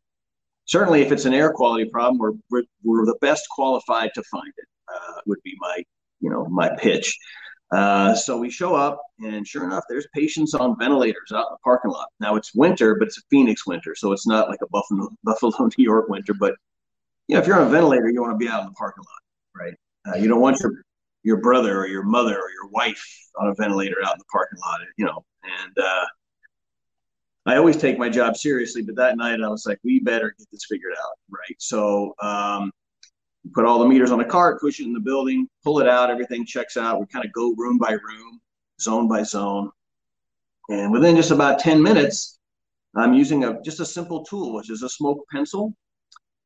[0.64, 4.53] certainly if it's an air quality problem, we're, we're, we're the best qualified to find
[4.57, 5.83] it, uh, would be my,
[6.20, 7.16] you know, my pitch.
[7.72, 11.58] Uh, so we show up, and sure enough, there's patients on ventilators out in the
[11.64, 12.08] parking lot.
[12.20, 15.52] Now it's winter, but it's a Phoenix winter, so it's not like a Buffalo, Buffalo,
[15.78, 16.35] New York winter.
[16.35, 16.54] But
[17.28, 19.04] you know, if you're on a ventilator, you want to be out in the parking
[19.04, 19.74] lot, right?
[20.06, 20.82] Uh, you don't want your
[21.22, 23.02] your brother or your mother or your wife
[23.38, 25.24] on a ventilator out in the parking lot, you know.
[25.44, 26.06] And uh,
[27.46, 30.46] I always take my job seriously, but that night I was like, we better get
[30.52, 31.56] this figured out, right?
[31.58, 32.70] So um,
[33.55, 36.11] put all the meters on a cart, push it in the building, pull it out,
[36.11, 37.00] everything checks out.
[37.00, 38.40] We kind of go room by room,
[38.81, 39.70] zone by zone,
[40.70, 42.38] and within just about ten minutes,
[42.96, 45.74] I'm using a just a simple tool, which is a smoke pencil,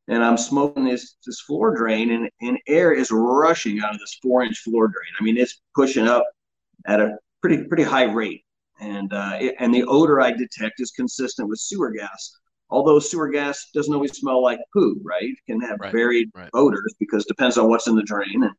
[0.08, 4.18] and I'm smoking this this floor drain, and, and air is rushing out of this
[4.22, 5.12] four inch floor drain.
[5.20, 6.24] I mean, it's pushing up
[6.86, 8.42] at a pretty pretty high rate
[8.80, 12.38] and uh, it, and the odor I detect is consistent with sewer gas.
[12.68, 15.22] Although sewer gas doesn't always smell like poo, right?
[15.22, 16.50] It can have right, varied right.
[16.52, 18.52] odors because it depends on what's in the drain and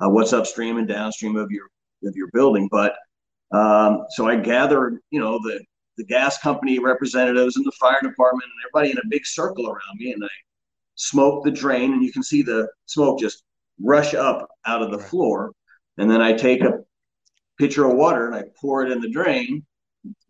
[0.00, 1.66] uh, what's upstream and downstream of your
[2.04, 2.68] of your building.
[2.70, 2.94] But
[3.52, 5.64] um, so I gathered, you know, the
[5.96, 9.98] the gas company representatives and the fire department and everybody in a big circle around
[9.98, 10.28] me, and I
[10.96, 13.44] smoked the drain, and you can see the smoke just
[13.80, 15.06] rush up out of the right.
[15.06, 15.52] floor.
[15.98, 16.80] And then I take a
[17.58, 19.64] pitcher of water and I pour it in the drain,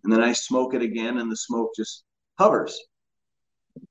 [0.05, 2.05] and then I smoke it again, and the smoke just
[2.39, 2.79] hovers.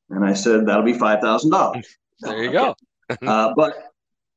[0.09, 1.87] And I said, that'll be five thousand dollars.
[2.19, 2.75] There you go.
[3.27, 3.75] uh, but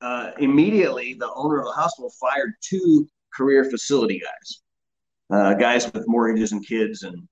[0.01, 4.63] uh, immediately, the owner of the hospital fired two career facility guys,
[5.31, 7.29] uh, guys with mortgages and kids, and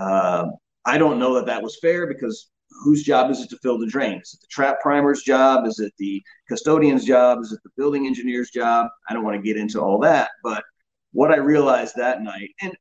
[0.00, 0.46] uh,
[0.84, 2.50] I don't know that that was fair because
[2.84, 4.20] whose job is it to fill the drain?
[4.20, 5.66] Is it the trap primer's job?
[5.66, 7.40] Is it the custodian's job?
[7.42, 8.88] Is it the building engineer's job?
[9.08, 10.64] I don't want to get into all that, but
[11.12, 12.74] what I realized that night, and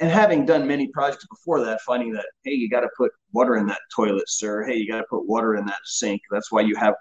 [0.00, 3.56] and having done many projects before that, finding that hey, you got to put water
[3.56, 4.64] in that toilet, sir.
[4.64, 6.22] Hey, you got to put water in that sink.
[6.30, 6.94] That's why you have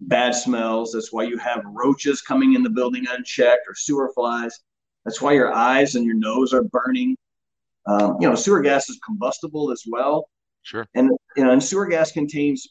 [0.00, 0.92] bad smells.
[0.92, 4.56] That's why you have roaches coming in the building unchecked or sewer flies.
[5.04, 7.16] That's why your eyes and your nose are burning.
[7.86, 10.28] Um, you know, sewer gas is combustible as well.
[10.62, 10.86] Sure.
[10.94, 12.66] And you know, and sewer gas contains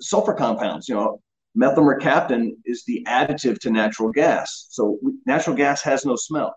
[0.00, 0.88] sulfur compounds.
[0.88, 1.20] You know,
[1.58, 4.66] Methylmercaptan is the additive to natural gas.
[4.70, 6.54] So natural gas has no smell.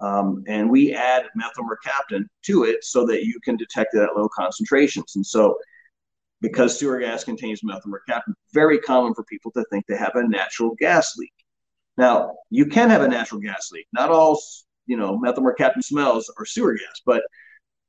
[0.00, 4.28] Um, and we add methylmercaptan to it so that you can detect it at low
[4.34, 5.16] concentrations.
[5.16, 5.56] And so,
[6.40, 10.74] because sewer gas contains methylmercaptan, very common for people to think they have a natural
[10.78, 11.32] gas leak.
[11.98, 13.86] Now, you can have a natural gas leak.
[13.92, 14.40] Not all,
[14.86, 17.22] you know, methylmercaptan smells are sewer gas, but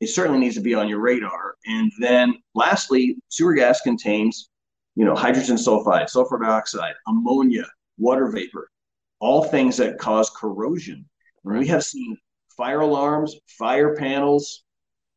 [0.02, 1.56] it certainly needs to be on your radar.
[1.66, 4.50] And then, lastly, sewer gas contains
[4.96, 7.66] you know, hydrogen sulfide, sulfur dioxide, ammonia,
[7.98, 8.70] water vapor,
[9.20, 11.06] all things that cause corrosion.
[11.44, 11.60] Right.
[11.60, 12.18] We have seen
[12.56, 14.64] fire alarms, fire panels,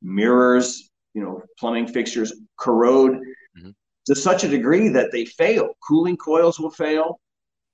[0.03, 3.17] mirrors, you know, plumbing fixtures corrode
[3.57, 3.71] mm-hmm.
[4.07, 5.71] to such a degree that they fail.
[5.87, 7.21] Cooling coils will fail,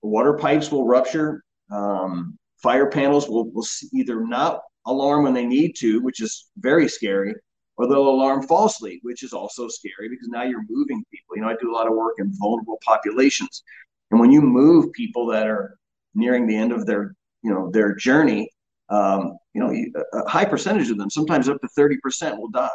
[0.03, 5.75] water pipes will rupture, um, fire panels will, will either not alarm when they need
[5.77, 7.35] to, which is very scary,
[7.77, 11.37] or they'll alarm falsely, which is also scary because now you're moving people.
[11.37, 13.63] You know, I do a lot of work in vulnerable populations.
[14.11, 15.79] And when you move people that are
[16.15, 18.50] nearing the end of their, you know, their journey,
[18.88, 19.74] um, you know,
[20.12, 22.68] a high percentage of them, sometimes up to 30% will die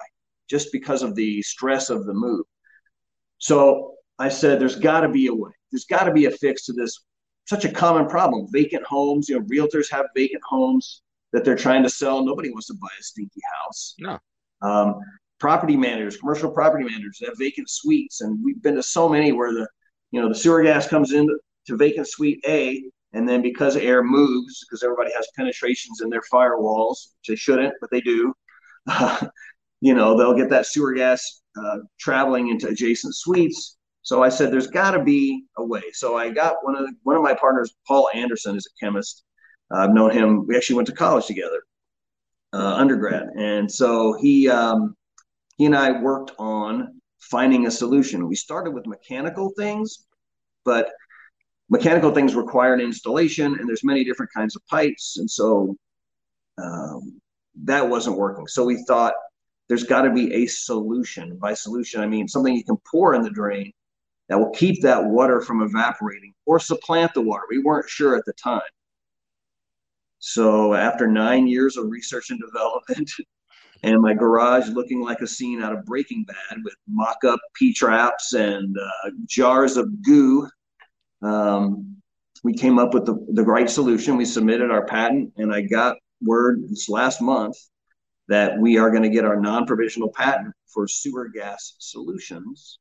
[0.49, 2.45] just because of the stress of the move.
[3.37, 5.51] So I said, there's got to be a way.
[5.71, 6.99] There's got to be a fix to this
[7.45, 8.47] such a common problem.
[8.51, 11.01] Vacant homes, you know, realtors have vacant homes
[11.31, 12.25] that they're trying to sell.
[12.25, 13.95] Nobody wants to buy a stinky house.
[13.99, 14.19] No.
[14.61, 14.99] Um,
[15.39, 19.53] property managers, commercial property managers have vacant suites, and we've been to so many where
[19.53, 19.67] the
[20.11, 21.27] you know the sewer gas comes in
[21.67, 22.83] to vacant suite A,
[23.15, 27.73] and then because air moves, because everybody has penetrations in their firewalls, which they shouldn't,
[27.79, 28.33] but they do.
[28.87, 29.27] Uh,
[29.81, 33.77] you know, they'll get that sewer gas uh, traveling into adjacent suites.
[34.01, 35.83] So I said, there's got to be a way.
[35.93, 39.23] So I got one of the, one of my partners, Paul Anderson, is a chemist.
[39.71, 40.45] I've known him.
[40.45, 41.63] We actually went to college together,
[42.53, 44.95] uh, undergrad, and so he um,
[45.57, 48.27] he and I worked on finding a solution.
[48.27, 50.05] We started with mechanical things,
[50.65, 50.91] but
[51.69, 55.75] mechanical things require an installation, and there's many different kinds of pipes, and so
[56.61, 57.19] um,
[57.63, 58.47] that wasn't working.
[58.47, 59.13] So we thought
[59.67, 61.37] there's got to be a solution.
[61.37, 63.71] By solution, I mean something you can pour in the drain
[64.29, 67.43] that will keep that water from evaporating or supplant the water.
[67.49, 68.61] We weren't sure at the time.
[70.19, 73.09] So after nine years of research and development,
[73.83, 78.75] and my garage looking like a scene out of Breaking Bad with mock-up P-traps and
[78.77, 80.49] uh, jars of goo,
[81.21, 81.97] um,
[82.43, 84.17] we came up with the, the right solution.
[84.17, 87.55] We submitted our patent, and I got word this last month
[88.27, 92.79] that we are going to get our non-provisional patent for sewer gas solutions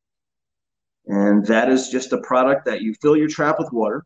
[1.07, 4.05] and that is just a product that you fill your trap with water,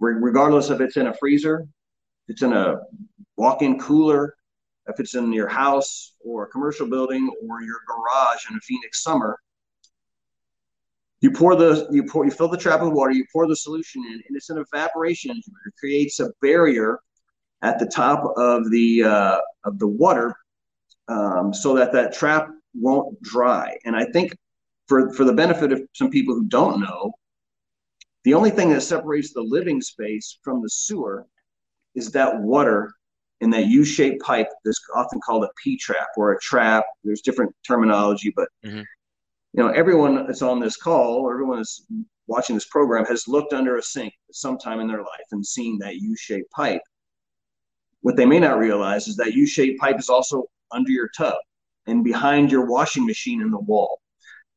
[0.00, 1.66] regardless if it's in a freezer,
[2.28, 2.76] it's in a
[3.36, 4.34] walk-in cooler,
[4.86, 9.02] if it's in your house or a commercial building or your garage in a Phoenix
[9.02, 9.38] summer.
[11.22, 14.04] You pour the you pour you fill the trap with water, you pour the solution
[14.04, 15.30] in, and it's an evaporation.
[15.38, 16.98] It creates a barrier
[17.62, 20.34] at the top of the uh, of the water
[21.08, 23.76] um, so that that trap won't dry.
[23.84, 24.34] And I think
[24.88, 27.12] for, for the benefit of some people who don't know,
[28.24, 31.26] the only thing that separates the living space from the sewer
[31.94, 32.92] is that water
[33.40, 36.84] in that U-shaped pipe that's often called a P-trap or a trap.
[37.04, 38.82] There's different terminology, but mm-hmm.
[39.52, 41.84] You know, everyone that's on this call, everyone that's
[42.26, 45.96] watching this program has looked under a sink sometime in their life and seen that
[45.96, 46.80] U-shaped pipe.
[48.00, 51.34] What they may not realize is that U-shaped pipe is also under your tub
[51.86, 54.00] and behind your washing machine in the wall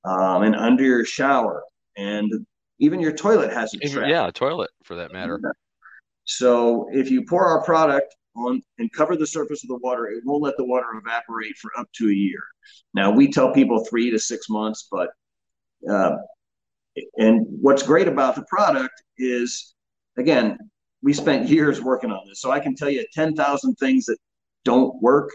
[0.05, 1.63] um, and under your shower,
[1.97, 2.31] and
[2.79, 4.07] even your toilet has a trap.
[4.09, 5.39] Yeah, a toilet for that matter.
[6.25, 10.23] So if you pour our product on and cover the surface of the water, it
[10.25, 12.41] won't let the water evaporate for up to a year.
[12.93, 15.09] Now we tell people three to six months, but
[15.89, 16.17] uh,
[17.17, 19.75] and what's great about the product is,
[20.17, 20.57] again,
[21.03, 24.17] we spent years working on this, so I can tell you ten thousand things that
[24.63, 25.31] don't work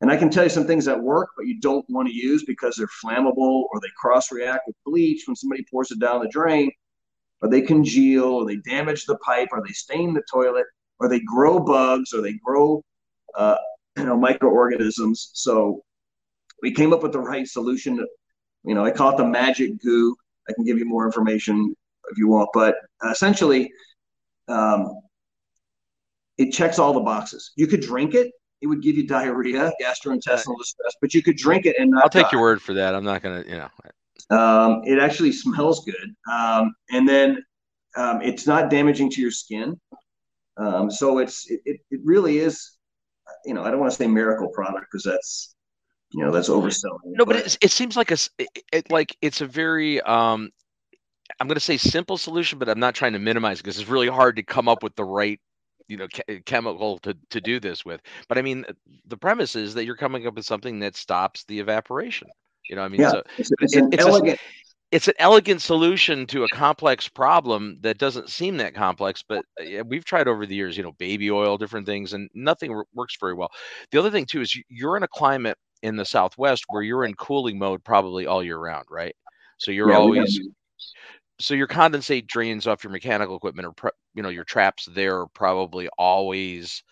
[0.00, 2.44] and I can tell you some things that work, but you don't want to use
[2.44, 6.28] because they're flammable or they cross react with bleach when somebody pours it down the
[6.28, 6.70] drain,
[7.40, 10.66] or they congeal, or they damage the pipe, or they stain the toilet,
[10.98, 12.82] or they grow bugs, or they grow
[13.34, 13.56] uh,
[13.96, 15.30] you know microorganisms.
[15.34, 15.82] So
[16.62, 18.04] we came up with the right solution.
[18.64, 20.16] You know, I call it the magic goo.
[20.48, 21.74] I can give you more information
[22.10, 22.76] if you want, but
[23.10, 23.70] essentially,
[24.48, 25.00] um,
[26.38, 27.52] it checks all the boxes.
[27.56, 28.30] You could drink it
[28.62, 32.04] it would give you diarrhea, gastrointestinal distress, but you could drink it and not.
[32.04, 32.30] I'll take die.
[32.32, 32.94] your word for that.
[32.94, 33.68] I'm not gonna, you know.
[34.30, 37.44] Um, it actually smells good, um, and then
[37.96, 39.78] um, it's not damaging to your skin.
[40.58, 42.78] Um, so it's it, it really is,
[43.44, 45.54] you know, I don't want to say miracle product because that's
[46.12, 47.00] you know that's overselling.
[47.04, 50.50] No, but, but it, it seems like a it, it, like it's a very um
[51.40, 54.08] I'm going to say simple solution, but I'm not trying to minimize because it's really
[54.08, 55.40] hard to come up with the right
[55.88, 58.64] you know ke- chemical to to do this with but i mean
[59.06, 62.28] the premise is that you're coming up with something that stops the evaporation
[62.68, 65.60] you know i mean yeah, so it's, it's, it, an elegant a, it's an elegant
[65.60, 70.46] solution to a complex problem that doesn't seem that complex but uh, we've tried over
[70.46, 73.50] the years you know baby oil different things and nothing works very well.
[73.90, 77.12] The other thing too is you're in a climate in the southwest where you're in
[77.12, 79.14] cooling mode probably all year round right?
[79.58, 80.40] So you're yeah, always
[81.38, 85.26] so your condensate drains off your mechanical equipment or you know your traps there are
[85.26, 86.82] probably always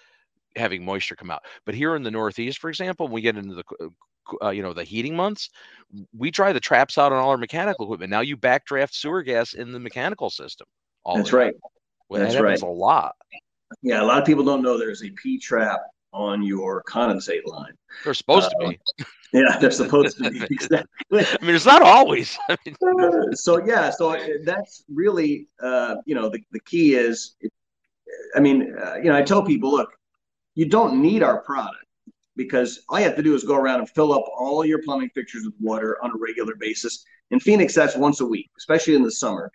[0.56, 1.42] having moisture come out.
[1.64, 3.64] But here in the northeast for example when we get into the
[4.42, 5.50] uh, you know the heating months
[6.16, 9.54] we try the traps out on all our mechanical equipment now you backdraft sewer gas
[9.54, 10.66] in the mechanical system
[11.14, 11.54] that's right
[12.08, 13.14] well, that's that right a lot
[13.82, 15.80] yeah a lot of people don't know there's a p trap
[16.14, 17.74] on your condensate line.
[18.04, 18.80] They're supposed uh, to be.
[19.32, 20.38] Yeah, they're supposed to be.
[20.50, 20.86] Exactly.
[21.10, 22.38] I mean, it's not always.
[23.32, 27.34] so yeah, so that's really, uh, you know, the, the key is,
[28.36, 29.90] I mean, uh, you know, I tell people, look,
[30.54, 31.83] you don't need our product
[32.36, 35.10] because all you have to do is go around and fill up all your plumbing
[35.14, 37.04] fixtures with water on a regular basis.
[37.30, 39.50] In Phoenix, that's once a week, especially in the summer.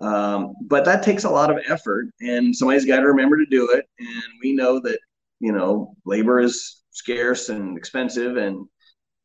[0.00, 3.70] Um, but that takes a lot of effort, and somebody's got to remember to do
[3.70, 3.86] it.
[3.98, 4.98] And we know that
[5.42, 8.36] you know, labor is scarce and expensive.
[8.36, 8.64] And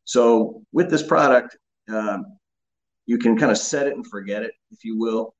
[0.03, 1.55] so with this product,
[1.89, 2.25] um,
[3.05, 5.35] you can kind of set it and forget it, if you will.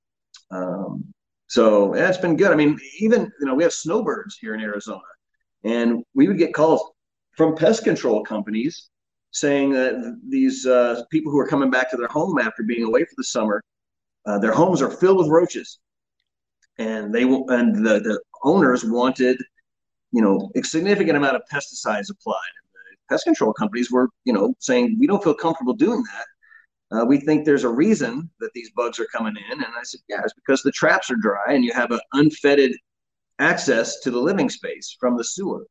[0.51, 1.03] Um,
[1.47, 2.51] so yeah, it's been good.
[2.51, 5.01] I mean, even, you know, we have snowbirds here in Arizona
[5.63, 6.91] and we would get calls
[7.37, 8.89] from pest control companies
[9.31, 13.03] saying that these uh, people who are coming back to their home after being away
[13.03, 13.63] for the summer
[14.27, 15.79] uh, their homes are filled with roaches,
[16.77, 19.41] and they and the, the owners wanted,
[20.11, 22.51] you know, a significant amount of pesticides applied.
[22.91, 26.25] The pest control companies were, you know, saying we don't feel comfortable doing that.
[26.89, 30.01] Uh, we think there's a reason that these bugs are coming in, and I said,
[30.09, 32.71] yeah, it's because the traps are dry and you have an unfettered
[33.39, 35.65] access to the living space from the sewer.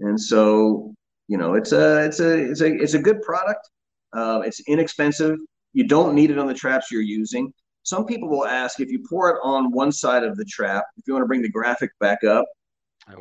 [0.00, 0.94] And so,
[1.28, 3.68] you know, it's a it's a it's a it's a good product.
[4.12, 5.36] Uh, it's inexpensive.
[5.72, 7.52] You don't need it on the traps you're using.
[7.82, 10.84] Some people will ask if you pour it on one side of the trap.
[10.96, 12.44] If you want to bring the graphic back up,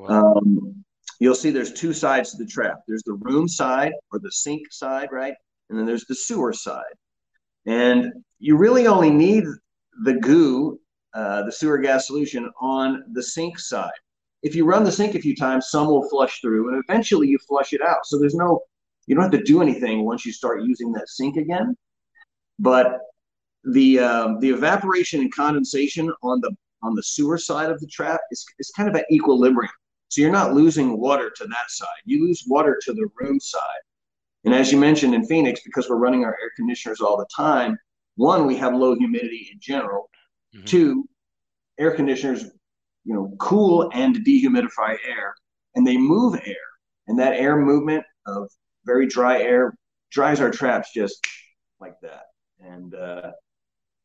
[0.10, 0.84] um,
[1.20, 2.80] you'll see there's two sides to the trap.
[2.88, 5.34] There's the room side or the sink side, right?
[5.70, 6.84] And then there's the sewer side.
[7.66, 9.44] And you really only need
[10.04, 10.80] the goo,
[11.14, 13.92] uh, the sewer gas solution, on the sink side.
[14.42, 17.38] If you run the sink a few times, some will flush through, and eventually you
[17.48, 18.06] flush it out.
[18.06, 18.62] So there's no,
[19.06, 21.76] you don't have to do anything once you start using that sink again.
[22.58, 23.00] But
[23.66, 28.22] the um, the evaporation and condensation on the on the sewer side of the trap
[28.32, 29.72] is, is kind of at equilibrium.
[30.08, 31.88] So you're not losing water to that side.
[32.06, 33.62] You lose water to the room side.
[34.46, 37.78] And as you mentioned in Phoenix, because we're running our air conditioners all the time,
[38.16, 40.10] one, we have low humidity in general.
[40.56, 40.66] Mm-hmm.
[40.66, 41.10] Two,
[41.78, 42.46] air conditioners,
[43.06, 45.36] you know, cool and dehumidify air,
[45.76, 46.56] and they move air.
[47.08, 48.50] And that air movement of
[48.86, 49.74] very dry air
[50.12, 51.20] dries our traps just
[51.80, 52.26] like that.
[52.60, 53.32] And uh,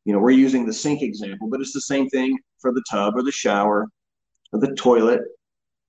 [0.04, 3.14] you know, we're using the sink example, but it's the same thing for the tub
[3.16, 3.88] or the shower
[4.52, 5.20] or the toilet.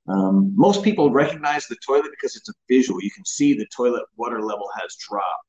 [0.07, 3.01] Um, most people recognize the toilet because it's a visual.
[3.01, 5.44] You can see the toilet water level has dropped.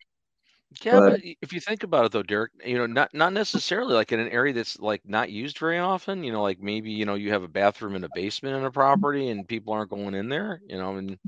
[0.82, 3.94] Yeah, but, but, if you think about it though, Derek, you know, not not necessarily
[3.94, 6.24] like in an area that's like not used very often.
[6.24, 8.70] You know, like maybe you know you have a bathroom in a basement in a
[8.70, 10.60] property and people aren't going in there.
[10.66, 11.18] You know, and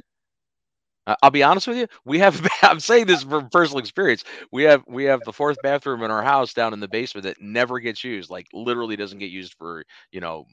[1.23, 1.87] I'll be honest with you.
[2.05, 2.47] We have.
[2.63, 4.25] I'm saying this from personal experience.
[4.53, 7.41] We have we have the fourth bathroom in our house down in the basement that
[7.41, 8.31] never gets used.
[8.31, 10.47] Like literally doesn't get used for you know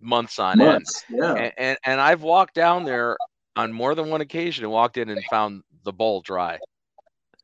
[0.00, 1.20] months on months, end.
[1.20, 1.34] Yeah.
[1.34, 3.16] And, and and I've walked down there
[3.56, 6.58] on more than one occasion and walked in and found the bowl dry.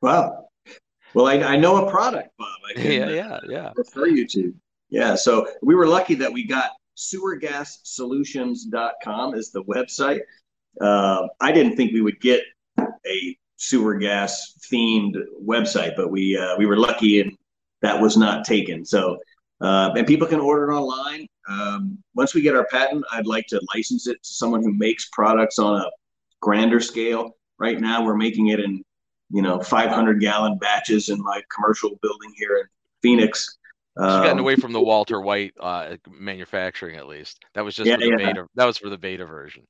[0.01, 0.49] Wow.
[1.15, 2.49] Well, I, I know a product, Bob.
[2.69, 3.73] I can, yeah, yeah, yeah.
[3.77, 4.55] Refer you to.
[4.91, 5.15] Yeah.
[5.15, 10.21] So we were lucky that we got sewergassolutions.com is the website.
[10.81, 12.41] Uh, I didn't think we would get
[12.79, 17.33] a sewer gas themed website, but we uh, we were lucky and
[17.83, 18.85] that was not taken.
[18.85, 19.19] So
[19.61, 21.27] uh, and people can order it online.
[21.49, 25.09] Um, once we get our patent, I'd like to license it to someone who makes
[25.13, 25.91] products on a
[26.41, 27.37] grander scale.
[27.59, 28.83] Right now, we're making it in
[29.31, 32.65] you know 500 gallon batches in my commercial building here in
[33.03, 33.57] Phoenix.
[33.97, 37.45] Um, She's gotten away from the Walter White uh, manufacturing, at least.
[37.55, 38.17] That was just yeah, for the yeah.
[38.17, 38.47] beta.
[38.55, 39.63] That was for the beta version.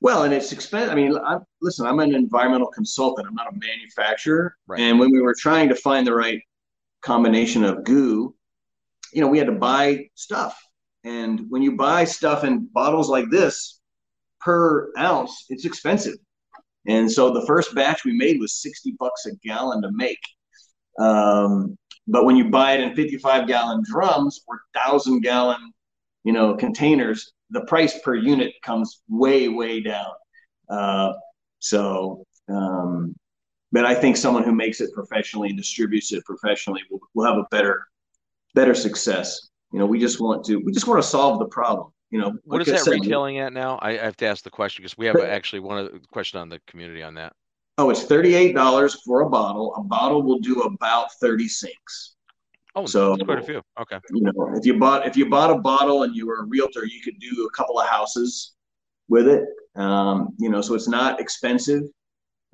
[0.00, 0.92] Well, and it's expensive.
[0.92, 3.26] I mean, I, listen, I'm an environmental consultant.
[3.26, 4.56] I'm not a manufacturer.
[4.66, 4.80] Right.
[4.80, 6.40] And when we were trying to find the right
[7.02, 8.34] combination of goo,
[9.12, 10.60] you know, we had to buy stuff.
[11.04, 13.80] And when you buy stuff in bottles like this
[14.40, 16.16] per ounce, it's expensive.
[16.88, 20.18] And so the first batch we made was 60 bucks a gallon to make.
[20.98, 21.76] Um,
[22.08, 25.72] but when you buy it in 55 gallon drums or thousand gallon,
[26.24, 30.10] you know, containers, the price per unit comes way way down.
[30.68, 31.12] Uh,
[31.58, 33.14] so, um,
[33.70, 37.36] but I think someone who makes it professionally and distributes it professionally will, will have
[37.36, 37.86] a better
[38.54, 39.48] better success.
[39.72, 41.92] You know, we just want to we just want to solve the problem.
[42.10, 43.78] You know, what like is that said, retailing at now?
[43.82, 46.40] I, I, have to ask the question because we have actually one of the question
[46.40, 47.34] on the community on that.
[47.76, 49.74] Oh, it's thirty eight dollars for a bottle.
[49.76, 52.16] A bottle will do about thirty sinks.
[52.74, 53.60] Oh, so quite a few.
[53.80, 53.98] Okay.
[54.12, 56.86] You know, if you bought if you bought a bottle and you were a realtor,
[56.86, 58.54] you could do a couple of houses
[59.08, 59.44] with it.
[59.76, 61.82] Um, you know, so it's not expensive.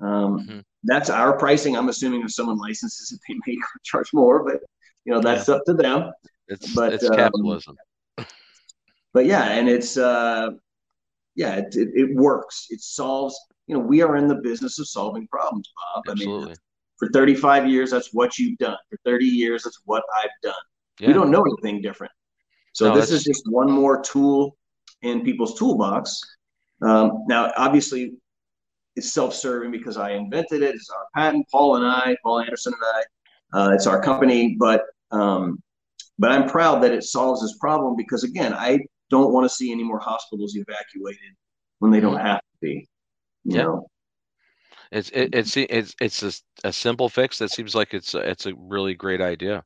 [0.01, 0.59] Um, mm-hmm.
[0.83, 1.77] That's our pricing.
[1.77, 4.61] I'm assuming if someone licenses it, they may charge more, but
[5.05, 5.55] you know that's yeah.
[5.55, 6.11] up to them.
[6.47, 7.77] It's but it's um, capitalism.
[9.15, 10.49] But yeah, and it's uh,
[11.35, 12.67] yeah, it, it, it works.
[12.69, 13.39] It solves.
[13.65, 16.03] You know, we are in the business of solving problems, Bob.
[16.09, 16.43] Absolutely.
[16.43, 16.55] I mean,
[16.97, 18.75] for 35 years, that's what you've done.
[18.89, 20.53] For 30 years, that's what I've done.
[20.99, 21.07] Yeah.
[21.07, 22.11] We don't know anything different.
[22.73, 24.57] So no, this is just one more tool
[25.01, 26.19] in people's toolbox.
[26.81, 28.15] Um, now, obviously,
[28.97, 30.75] it's self-serving because I invented it.
[30.75, 32.83] It's our patent, Paul and I, Paul Anderson and
[33.55, 33.59] I.
[33.59, 35.63] Uh, it's our company, but um,
[36.19, 38.79] but I'm proud that it solves this problem because again, I
[39.15, 41.35] don't want to see any more hospitals evacuated
[41.79, 42.25] when they don't mm-hmm.
[42.25, 42.87] have to be.
[43.43, 43.63] You yeah.
[43.63, 43.87] know,
[44.91, 48.45] it's it, it's it's it's a, a simple fix that seems like it's a, it's
[48.45, 49.63] a really great idea.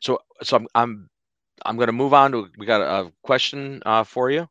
[0.00, 1.10] So so I'm I'm
[1.64, 4.48] I'm going to move on to we got a, a question uh, for you.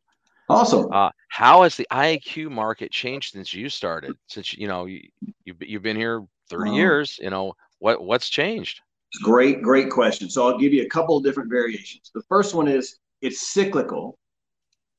[0.48, 0.92] Awesome.
[0.92, 4.12] Uh, how has the IAQ market changed since you started?
[4.28, 5.00] Since you know you,
[5.44, 8.80] you you've been here 30 um, years, you know what what's changed?
[9.22, 10.28] Great, great question.
[10.28, 12.10] So I'll give you a couple of different variations.
[12.12, 14.18] The first one is it's cyclical.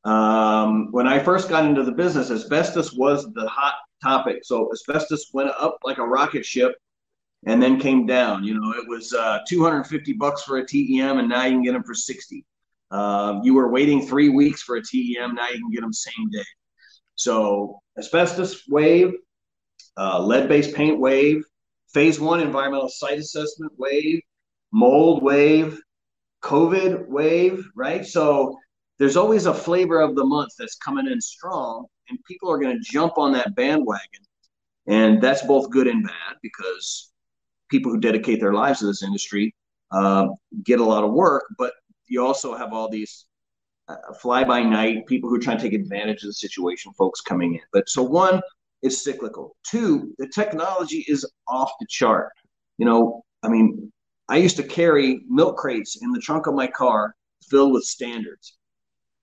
[0.06, 4.44] Um, when I first got into the business, asbestos was the hot topic.
[4.44, 6.76] So asbestos went up like a rocket ship
[7.46, 8.44] and then came down.
[8.44, 11.74] You know, it was uh, 250 bucks for a TEM, and now you can get
[11.74, 12.46] them for 60.
[12.92, 16.30] Uh, you were waiting three weeks for a TEM, now you can get them same
[16.32, 16.46] day.
[17.16, 19.14] So asbestos wave,
[19.98, 21.44] uh, lead-based paint wave,
[21.94, 24.22] phase one environmental site assessment wave,
[24.72, 25.80] mold wave,
[26.44, 28.06] COVID wave, right?
[28.06, 28.58] So
[29.00, 32.78] there's always a flavor of the month that's coming in strong, and people are going
[32.78, 34.22] to jump on that bandwagon.
[34.88, 37.12] And that's both good and bad because
[37.70, 39.54] people who dedicate their lives to this industry
[39.92, 40.28] uh,
[40.64, 41.74] get a lot of work, but
[42.08, 43.26] you also have all these
[43.88, 47.22] uh, fly by night people who are trying to take advantage of the situation, folks
[47.22, 47.62] coming in.
[47.74, 48.42] But so one,
[48.86, 49.56] is cyclical.
[49.64, 52.32] Two, the technology is off the chart.
[52.78, 53.92] You know, I mean,
[54.30, 57.16] I used to carry milk crates in the trunk of my car
[57.50, 58.58] filled with standards.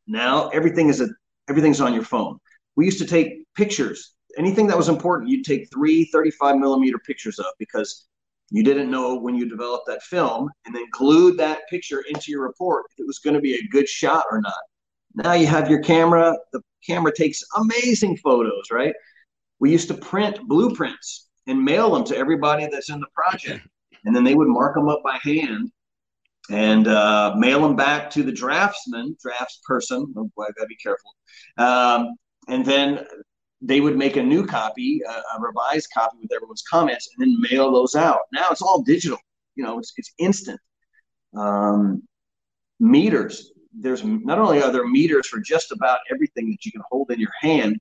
[0.07, 1.09] Now everything is a
[1.49, 2.39] everything's on your phone.
[2.77, 4.15] We used to take pictures.
[4.39, 8.07] Anything that was important, you'd take three 35 millimeter pictures of because
[8.51, 12.43] you didn't know when you developed that film and then glued that picture into your
[12.43, 14.55] report if it was going to be a good shot or not.
[15.15, 16.37] Now you have your camera.
[16.53, 18.95] The camera takes amazing photos, right?
[19.59, 23.67] We used to print blueprints and mail them to everybody that's in the project.
[24.05, 25.71] And then they would mark them up by hand
[26.51, 30.13] and uh, mail them back to the draftsman, drafts person.
[30.17, 31.15] Oh boy, I gotta be careful.
[31.59, 32.15] Um,
[32.49, 33.07] and then
[33.61, 37.37] they would make a new copy, a, a, revised copy with everyone's comments, and then
[37.51, 38.21] mail those out.
[38.33, 39.19] Now it's all digital.
[39.55, 40.61] You know, it's it's instant.
[41.37, 42.03] Um,
[42.81, 43.53] meters.
[43.73, 47.21] There's not only are there meters for just about everything that you can hold in
[47.21, 47.79] your hand,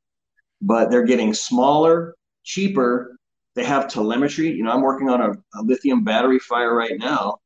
[0.62, 3.18] but they're getting smaller, cheaper.
[3.56, 4.50] They have telemetry.
[4.50, 7.40] You know, I'm working on a, a lithium battery fire right now,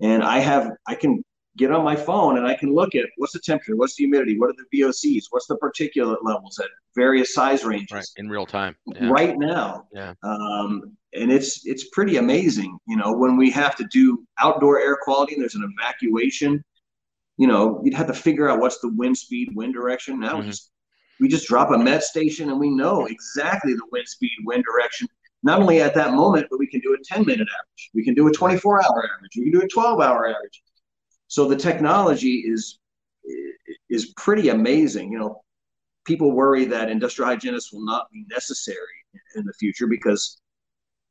[0.00, 1.22] and I have I can
[1.56, 4.38] get on my phone and I can look at what's the temperature, what's the humidity,
[4.38, 7.92] what are the VOCs, what's the particulate levels at various size ranges.
[7.92, 8.76] Right, in real time.
[8.86, 9.10] Yeah.
[9.10, 9.86] Right now.
[9.92, 10.14] Yeah.
[10.22, 12.78] Um, and it's it's pretty amazing.
[12.86, 16.64] You know, when we have to do outdoor air quality and there's an evacuation,
[17.36, 20.20] you know, you'd have to figure out what's the wind speed, wind direction.
[20.20, 20.40] Now mm-hmm.
[20.40, 20.70] we just
[21.20, 25.08] we just drop a met station and we know exactly the wind speed, wind direction,
[25.42, 27.90] not only at that moment, but we can do a 10 minute average.
[27.94, 29.32] We can do a 24 hour average.
[29.36, 30.62] We can do a 12 hour average.
[31.28, 32.78] So the technology is
[33.88, 35.12] is pretty amazing.
[35.12, 35.42] You know,
[36.04, 38.76] people worry that industrial hygienists will not be necessary
[39.36, 40.40] in the future because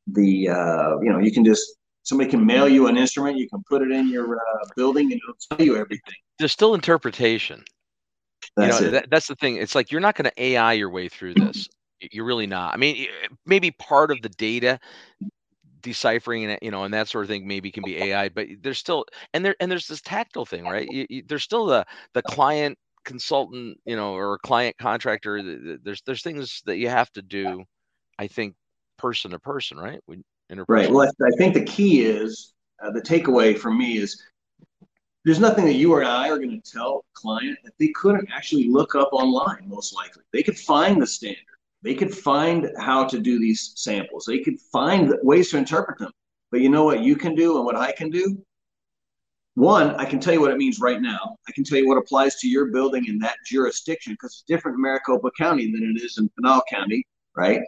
[0.07, 3.63] the uh, you know you can just somebody can mail you an instrument, you can
[3.69, 6.15] put it in your uh, building, and it'll tell you everything.
[6.39, 7.63] There's still interpretation.
[8.55, 9.57] That's you know, that, that's the thing.
[9.57, 11.67] It's like you're not going to AI your way through this.
[12.00, 12.74] You're really not.
[12.74, 13.08] I mean,
[13.45, 14.80] maybe part of the data
[15.82, 18.78] deciphering and you know and that sort of thing maybe can be AI, but there's
[18.78, 20.88] still and there and there's this tactile thing, right?
[20.89, 25.78] You, you, there's still the the client consultant, you know, or client contractor.
[25.84, 27.64] There's there's things that you have to do.
[28.18, 28.56] I think
[28.97, 30.00] person to person, right?
[30.68, 30.91] Right.
[30.91, 34.22] Well, I think the key is uh, the takeaway for me is
[35.26, 38.30] there's nothing that you or I are going to tell a client that they couldn't
[38.34, 40.24] actually look up online, most likely.
[40.32, 41.43] They could find the standard.
[41.82, 44.25] They could find how to do these samples.
[44.25, 46.11] They could find ways to interpret them.
[46.51, 48.43] But you know what you can do and what I can do?
[49.55, 51.38] One, I can tell you what it means right now.
[51.47, 54.75] I can tell you what applies to your building in that jurisdiction because it's different
[54.75, 57.05] in Maricopa County than it is in Pinal County,
[57.36, 57.61] right?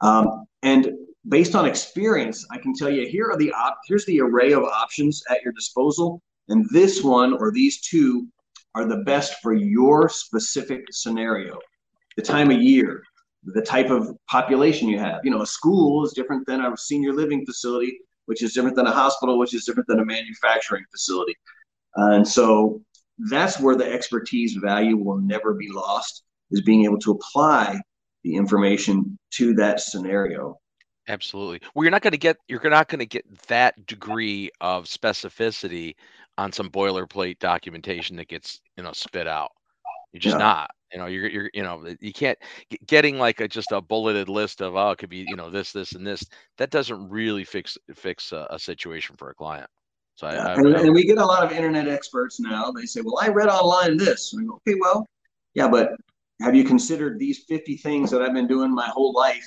[0.00, 0.90] Um, and
[1.28, 4.62] based on experience, I can tell you here are the op- here's the array of
[4.64, 8.26] options at your disposal and this one or these two
[8.74, 11.58] are the best for your specific scenario,
[12.16, 13.02] the time of year,
[13.44, 15.20] the type of population you have.
[15.24, 18.86] You know, a school is different than a senior living facility, which is different than
[18.86, 21.34] a hospital, which is different than a manufacturing facility.
[21.96, 22.82] And so
[23.30, 27.80] that's where the expertise value will never be lost is being able to apply
[28.22, 30.56] the information to that scenario.
[31.08, 31.60] Absolutely.
[31.74, 35.94] Well, you're not going to get you're not going to get that degree of specificity
[36.38, 39.52] on some boilerplate documentation that gets you know spit out.
[40.14, 40.38] You're just yeah.
[40.38, 40.70] not.
[40.92, 42.38] You know, you're you're you know you can't
[42.86, 45.72] getting like a just a bulleted list of oh it could be you know this
[45.72, 46.24] this and this
[46.56, 49.68] that doesn't really fix fix a, a situation for a client.
[50.14, 50.46] So yeah.
[50.46, 52.70] I, I, and, I, and, we get a lot of internet experts now.
[52.70, 54.32] They say, well, I read online this.
[54.32, 55.04] And I go, okay, well,
[55.54, 55.96] yeah, but
[56.40, 59.44] have you considered these 50 things that I've been doing my whole life?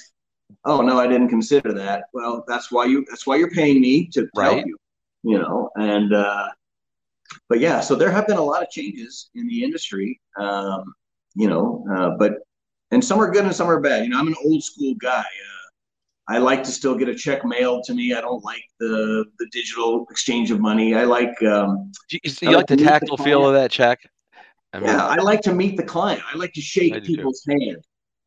[0.65, 2.05] Oh no, I didn't consider that.
[2.11, 4.55] Well, that's why you that's why you're paying me to, right.
[4.55, 4.77] help you.
[5.23, 6.47] You know, and uh,
[7.49, 10.19] but yeah, so there have been a lot of changes in the industry.
[10.39, 10.93] Um,
[11.35, 12.39] you know, uh, but
[12.91, 14.03] and some are good and some are bad.
[14.03, 15.19] You know, I'm an old school guy.
[15.19, 15.67] Uh,
[16.29, 18.13] I like to still get a check mailed to me.
[18.13, 20.95] I don't like the the digital exchange of money.
[20.95, 21.41] I like.
[21.43, 23.99] Um, you, you I like, like the tactile the feel of that check?
[24.73, 26.21] I mean, yeah, I like to meet the client.
[26.31, 27.57] I like to shake people's too.
[27.59, 27.83] hand.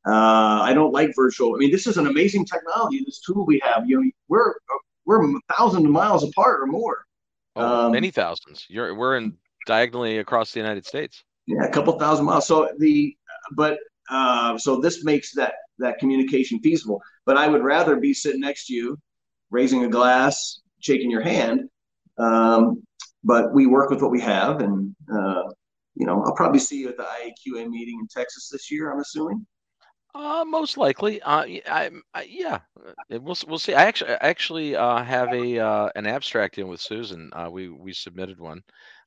[0.06, 1.54] Uh, I don't like virtual.
[1.54, 3.02] I mean, this is an amazing technology.
[3.04, 3.88] This tool we have.
[3.88, 4.54] You know, we're
[5.04, 5.22] we're
[5.56, 7.04] thousands of miles apart or more.
[7.56, 8.66] Oh, um, many thousands.
[8.68, 9.36] You're we're in
[9.66, 11.24] diagonally across the United States.
[11.46, 12.46] Yeah, a couple thousand miles.
[12.46, 13.16] So the
[13.56, 13.78] but
[14.10, 17.00] uh, so this makes that that communication feasible.
[17.26, 18.98] But I would rather be sitting next to you,
[19.50, 21.68] raising a glass, shaking your hand.
[22.18, 22.82] Um,
[23.24, 25.44] but we work with what we have, and uh,
[25.94, 28.92] you know, I'll probably see you at the IAQA meeting in Texas this year.
[28.92, 29.46] I'm assuming.
[30.14, 31.22] Uh, most likely.
[31.22, 33.74] Uh, I, I, yeah, uh, we'll we'll see.
[33.74, 37.30] I actually I actually uh, have a uh, an abstract in with Susan.
[37.32, 38.62] Uh, we we submitted one.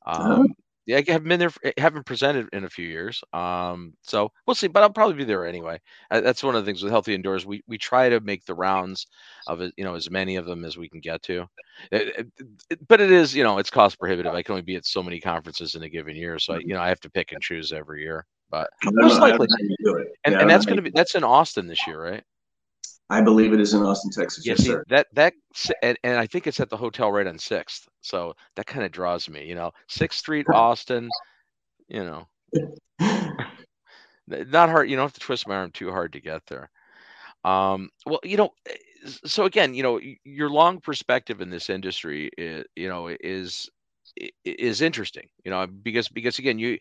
[0.06, 0.36] Uh-huh.
[0.42, 0.48] Um,
[0.86, 3.22] yeah, I haven't been there, eh, haven't presented in a few years.
[3.32, 5.80] Um, so we'll see, but I'll probably be there anyway.
[6.12, 7.46] Uh, that's one of the things with Healthy Indoors.
[7.46, 9.06] We we try to make the rounds
[9.48, 11.46] of it, you know, as many of them as we can get to.
[11.92, 12.28] It, it,
[12.70, 14.34] it, but it is, you know, it's cost prohibitive.
[14.34, 16.74] I can only be at so many conferences in a given year, so I, you
[16.74, 18.26] know, I have to pick and choose every year.
[18.54, 19.76] But most likely, and,
[20.28, 22.24] yeah, and that's going to be that's in Austin this year, right?
[23.10, 24.46] I believe it is in Austin, Texas.
[24.46, 24.84] Yeah, yes, see, sir.
[24.90, 25.34] That that
[25.82, 27.88] and, and I think it's at the hotel right on Sixth.
[28.02, 29.44] So that kind of draws me.
[29.44, 31.10] You know, Sixth Street, Austin.
[31.88, 32.28] You know,
[34.28, 34.88] not hard.
[34.88, 36.70] You don't have to twist my arm too hard to get there.
[37.44, 38.76] Um, well, you know, eh,
[39.26, 43.68] so again, you know, your long perspective in this industry, is, you know, is
[44.46, 45.28] is interesting.
[45.44, 46.78] You know, because because again, you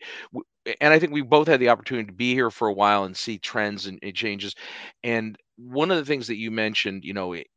[0.81, 3.15] and I think we both had the opportunity to be here for a while and
[3.15, 4.55] see trends and, and changes.
[5.03, 7.47] And one of the things that you mentioned, you know, it,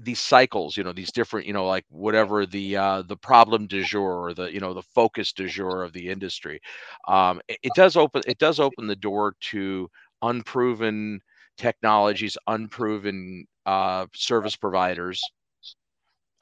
[0.00, 3.82] these cycles, you know, these different, you know, like whatever the uh, the problem du
[3.82, 6.60] jour or the you know the focus du jour of the industry,
[7.08, 9.88] um, it, it does open it does open the door to
[10.22, 11.20] unproven
[11.56, 15.32] technologies, unproven uh, service providers,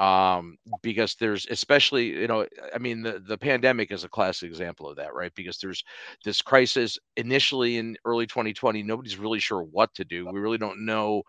[0.01, 4.89] um, because there's especially you know i mean the, the pandemic is a classic example
[4.89, 5.33] of that right?
[5.37, 5.85] Because there's
[6.25, 10.27] this crisis initially in early 2020 nobody's really sure what to do.
[10.33, 11.23] We really don't know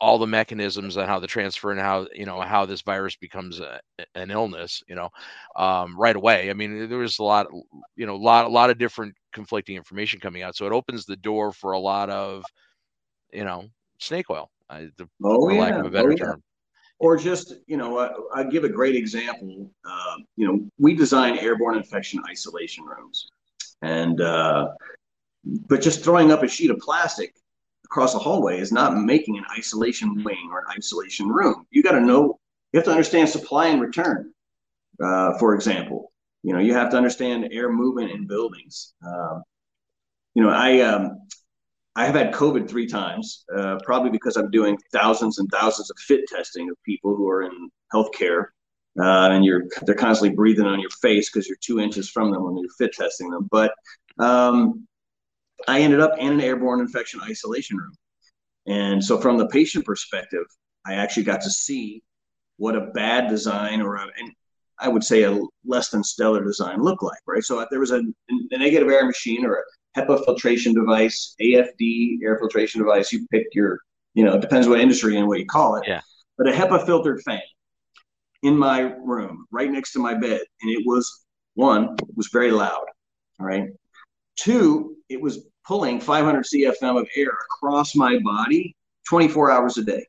[0.00, 3.60] all the mechanisms and how the transfer and how you know how this virus becomes
[3.60, 3.78] a,
[4.14, 5.10] an illness you know
[5.56, 6.48] um, right away.
[6.48, 7.48] I mean there was a lot
[7.96, 10.56] you know a lot a lot of different conflicting information coming out.
[10.56, 12.44] So it opens the door for a lot of
[13.30, 13.66] you know
[13.98, 15.60] snake oil uh, the, oh, for yeah.
[15.60, 16.42] lack of a better oh, term
[17.00, 21.36] or just you know uh, i give a great example uh, you know we design
[21.38, 23.28] airborne infection isolation rooms.
[23.82, 24.68] And uh,
[25.42, 27.34] but just throwing up a sheet of plastic
[27.86, 31.66] across a hallway is not making an isolation wing or an isolation room.
[31.70, 32.38] You got to know
[32.72, 34.32] you have to understand supply and return
[35.02, 36.12] uh, for example.
[36.42, 38.94] You know you have to understand air movement in buildings.
[39.06, 39.42] Um,
[40.34, 41.26] you know i um,
[41.96, 45.98] I have had COVID three times, uh, probably because I'm doing thousands and thousands of
[45.98, 48.46] fit testing of people who are in healthcare,
[49.00, 52.44] uh, and you're they're constantly breathing on your face because you're two inches from them
[52.44, 53.48] when you're fit testing them.
[53.50, 53.72] But
[54.18, 54.86] um,
[55.66, 57.92] I ended up in an airborne infection isolation room,
[58.66, 60.44] and so from the patient perspective,
[60.86, 62.02] I actually got to see
[62.56, 64.32] what a bad design or a, and
[64.78, 67.18] I would say a less than stellar design looked like.
[67.26, 69.62] Right, so if there was a, a negative air machine or a
[69.96, 73.12] HEPA filtration device, AFD air filtration device.
[73.12, 73.80] You pick your,
[74.14, 75.84] you know, it depends what industry and what you call it.
[75.86, 76.00] Yeah.
[76.38, 77.40] But a HEPA filtered fan
[78.42, 81.24] in my room, right next to my bed, and it was
[81.54, 82.84] one it was very loud.
[83.38, 83.68] All right.
[84.36, 88.74] Two, it was pulling 500 CFM of air across my body
[89.08, 90.06] 24 hours a day.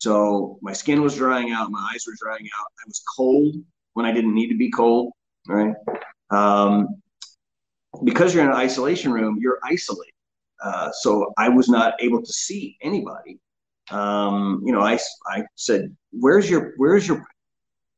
[0.00, 2.66] So my skin was drying out, my eyes were drying out.
[2.84, 3.54] I was cold
[3.94, 5.12] when I didn't need to be cold.
[5.48, 5.74] Right.
[6.30, 7.01] Um,
[8.04, 10.12] because you're in an isolation room, you're isolated.
[10.62, 13.38] Uh, so I was not able to see anybody.
[13.90, 17.24] Um, you know, I, I said, where's your, where's your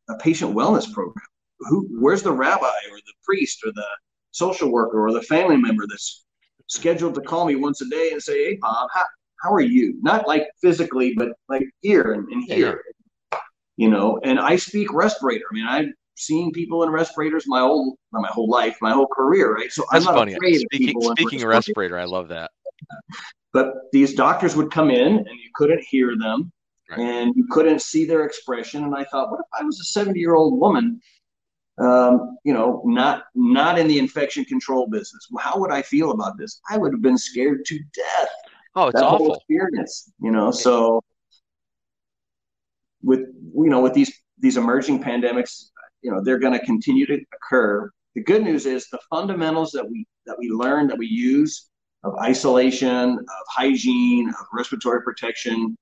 [0.09, 1.27] a patient wellness program?
[1.61, 3.87] Who, where's the rabbi or the priest or the
[4.33, 6.25] social worker or the family member that's
[6.67, 9.05] scheduled to call me once a day and say, Hey, Bob, how,
[9.43, 9.99] how are you?
[10.03, 12.83] Not like physically, but like here and, and here,
[13.33, 13.39] yeah.
[13.77, 15.45] you know, and I speak respirator.
[15.51, 15.87] I mean, I
[16.17, 19.73] seen people in respirators my whole my whole life, my whole career, right?
[19.73, 20.35] So That's I'm not funny.
[20.35, 21.17] afraid speaking, of people.
[21.17, 22.51] Speaking of respirator, I love that.
[23.53, 26.51] But these doctors would come in and you couldn't hear them
[26.91, 26.99] right.
[26.99, 28.83] and you couldn't see their expression.
[28.83, 31.01] And I thought, what if I was a 70 year old woman,
[31.79, 35.29] um, you know, not not in the infection control business?
[35.31, 36.61] Well, how would I feel about this?
[36.69, 38.29] I would have been scared to death.
[38.75, 39.27] Oh, it's that awful.
[39.27, 40.51] Whole experience, you know.
[40.51, 41.01] So
[43.05, 45.71] with you know with these these emerging pandemics
[46.05, 47.91] you know they're going to continue to occur.
[48.15, 51.69] The good news is the fundamentals that we that we learn that we use
[52.05, 55.77] of isolation, of hygiene, of respiratory protection,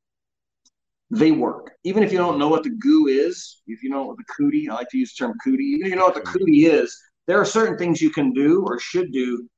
[1.11, 1.73] they work.
[1.85, 4.69] Even if you don't know what the goo is, if you know what the cootie,
[4.71, 6.39] I like to use the term cootie, even if you know what the mm-hmm.
[6.39, 6.97] cootie is,
[7.27, 9.49] there are certain things you can do or should do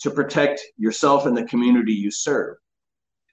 [0.00, 2.56] to protect yourself and the community you serve.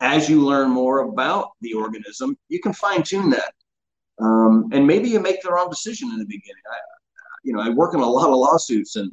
[0.01, 3.53] As you learn more about the organism, you can fine tune that.
[4.20, 6.63] Um, and maybe you make the wrong decision in the beginning.
[6.72, 6.78] I,
[7.43, 9.11] you know, I work in a lot of lawsuits, and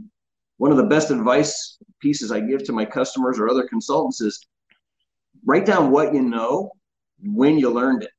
[0.56, 4.40] one of the best advice pieces I give to my customers or other consultants is
[5.44, 6.70] write down what you know
[7.22, 8.10] when you learned it,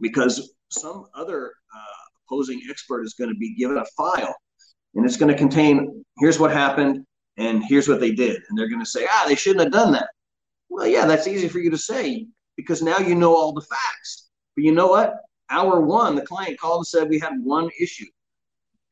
[0.00, 4.34] because some other uh, opposing expert is going to be given a file,
[4.94, 7.04] and it's going to contain here's what happened
[7.36, 9.92] and here's what they did, and they're going to say ah they shouldn't have done
[9.92, 10.08] that.
[10.68, 12.26] Well, yeah, that's easy for you to say
[12.56, 14.30] because now you know all the facts.
[14.56, 15.14] But you know what?
[15.50, 18.06] Hour one, the client called and said we had one issue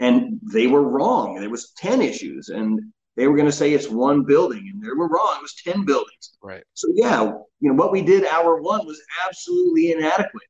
[0.00, 1.36] and they were wrong.
[1.36, 2.80] There was 10 issues and
[3.16, 5.36] they were going to say it's one building and they were wrong.
[5.36, 6.36] It was 10 buildings.
[6.42, 6.64] Right.
[6.74, 10.48] So yeah, you know, what we did hour one was absolutely inadequate.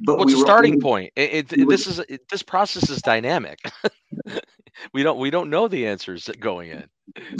[0.00, 1.12] But what's well, the starting point?
[1.16, 3.58] It, it, this is it, this process is dynamic.
[4.92, 6.84] we don't we don't know the answers going in.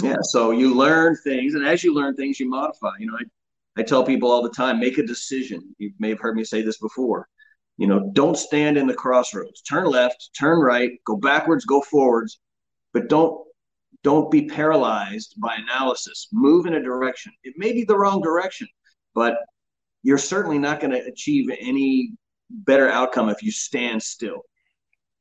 [0.01, 2.89] Yeah, so you learn things, and as you learn things, you modify.
[2.97, 5.61] You know, I, I tell people all the time, make a decision.
[5.77, 7.27] You may have heard me say this before.
[7.77, 9.61] You know, don't stand in the crossroads.
[9.61, 12.39] Turn left, turn right, go backwards, go forwards,
[12.93, 13.45] but don't
[14.03, 16.27] don't be paralyzed by analysis.
[16.31, 17.31] Move in a direction.
[17.43, 18.67] It may be the wrong direction,
[19.13, 19.37] but
[20.03, 22.13] you're certainly not going to achieve any
[22.49, 24.43] better outcome if you stand still.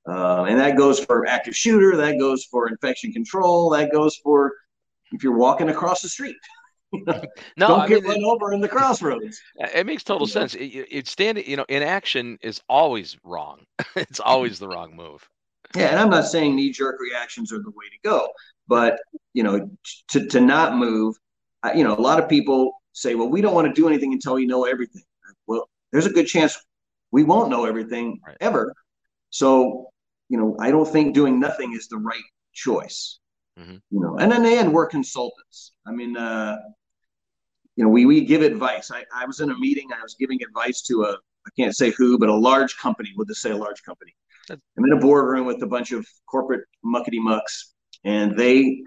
[0.09, 4.52] Uh, and that goes for active shooter, that goes for infection control, that goes for
[5.12, 6.36] if you're walking across the street.
[7.57, 9.40] no, don't I get mean, run over in the crossroads.
[9.57, 10.55] It makes total sense.
[10.55, 13.64] It, it standing, you know, inaction is always wrong.
[13.97, 15.28] it's always the wrong move.
[15.74, 18.28] Yeah, and I'm not saying knee jerk reactions are the way to go,
[18.68, 18.99] but
[19.34, 19.68] you know,
[20.09, 21.16] to to not move,
[21.74, 24.34] you know, a lot of people say, well, we don't want to do anything until
[24.34, 25.03] we know everything.
[25.47, 26.59] Well, there's a good chance
[27.11, 28.36] we won't know everything right.
[28.40, 28.74] ever.
[29.30, 29.90] So,
[30.28, 32.22] you know, I don't think doing nothing is the right
[32.53, 33.18] choice.
[33.59, 33.76] Mm-hmm.
[33.90, 35.72] You know, and in the end, we're consultants.
[35.86, 36.59] I mean, uh,
[37.77, 38.91] you know, we we give advice.
[38.91, 39.89] I, I was in a meeting.
[39.93, 43.12] I was giving advice to a I can't say who, but a large company.
[43.16, 44.14] We'll just say a large company.
[44.51, 47.74] I'm in a boardroom with a bunch of corporate muckety mucks,
[48.05, 48.83] and they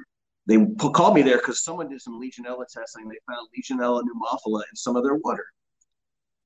[0.48, 0.58] they
[0.94, 3.08] called me there because someone did some Legionella testing.
[3.08, 5.46] They found Legionella pneumophila in some of their water,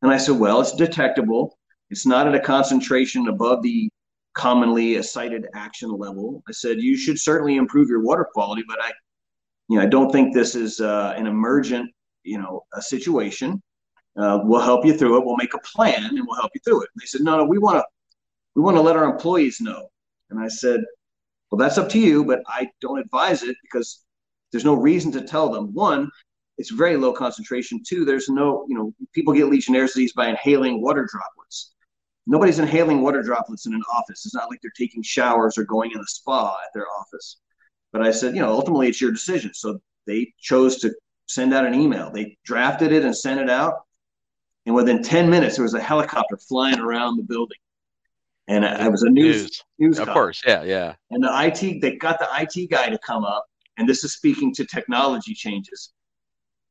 [0.01, 1.57] and I said, well, it's detectable.
[1.89, 3.89] It's not at a concentration above the
[4.33, 6.43] commonly cited action level.
[6.47, 8.91] I said you should certainly improve your water quality, but I,
[9.69, 11.91] you know, I don't think this is uh, an emergent,
[12.23, 13.61] you know, a situation.
[14.17, 15.25] Uh, we'll help you through it.
[15.25, 16.89] We'll make a plan and we'll help you through it.
[16.93, 17.85] And they said, no, no, we want to,
[18.55, 19.89] we want to let our employees know.
[20.29, 20.81] And I said,
[21.49, 24.03] well, that's up to you, but I don't advise it because
[24.51, 25.73] there's no reason to tell them.
[25.73, 26.09] One,
[26.57, 27.81] it's very low concentration.
[27.87, 31.73] Two, there's no, you know, people get Legionnaires disease by inhaling water droplets
[32.25, 34.25] nobody's inhaling water droplets in an office.
[34.25, 37.39] It's not like they're taking showers or going in a spa at their office.
[37.91, 39.53] But I said, you know, ultimately it's your decision.
[39.53, 40.93] So they chose to
[41.27, 42.11] send out an email.
[42.11, 43.75] They drafted it and sent it out.
[44.65, 47.57] And within 10 minutes, there was a helicopter flying around the building.
[48.47, 49.63] And it was a news news.
[49.79, 50.95] news of course, yeah, yeah.
[51.11, 53.45] And the IT, they got the IT guy to come up,
[53.77, 55.93] and this is speaking to technology changes.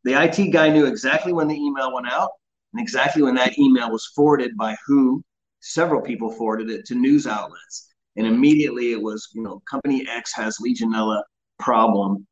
[0.05, 2.31] The IT guy knew exactly when the email went out
[2.73, 5.25] and exactly when that email was forwarded by who
[5.61, 7.89] several people forwarded it to news outlets.
[8.17, 11.23] And immediately it was, you know, company X has Legionella
[11.59, 12.27] problem.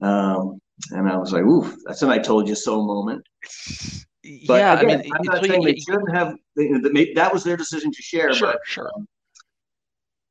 [0.00, 0.58] Um,
[0.90, 3.26] and I was like, oof, that's an I told you so moment.
[4.46, 7.56] But yeah, again, I mean, I'm not saying they shouldn't have, you that was their
[7.56, 8.32] decision to share.
[8.32, 8.90] Sure, but, sure.
[8.94, 9.06] Um,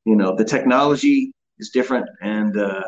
[0.04, 2.06] you know, the technology is different.
[2.20, 2.82] And, uh,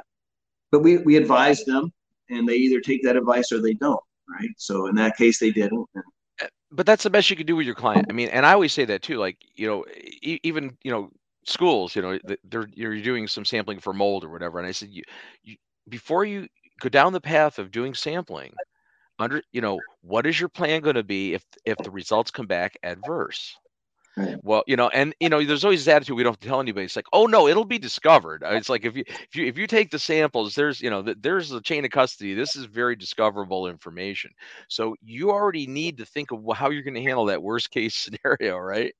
[0.71, 1.93] but we, we advise them
[2.29, 4.01] and they either take that advice or they don't.
[4.31, 4.51] Right.
[4.59, 5.87] So in that case, they didn't.
[5.95, 6.05] And,
[6.71, 8.09] but that's the best you can do with your client.
[8.11, 9.17] I mean, and I always say that too.
[9.17, 9.87] Like, you know,
[10.23, 11.11] e- even you know,
[11.47, 14.59] schools, you know, they're you're doing some sampling for mold or whatever.
[14.59, 15.03] And I said, you,
[15.43, 15.57] you
[15.89, 16.47] before you
[16.81, 18.61] go down the path of doing sampling,
[19.19, 22.47] under you know, what is your plan going to be if if the results come
[22.47, 23.57] back adverse?
[24.43, 26.87] Well, you know, and you know, there's always this attitude we don't tell anybody.
[26.87, 28.43] It's like, oh no, it'll be discovered.
[28.45, 31.53] It's like if you if you if you take the samples, there's you know, there's
[31.53, 32.35] a chain of custody.
[32.35, 34.31] This is very discoverable information.
[34.69, 37.95] So you already need to think of how you're going to handle that worst case
[38.25, 38.93] scenario, right?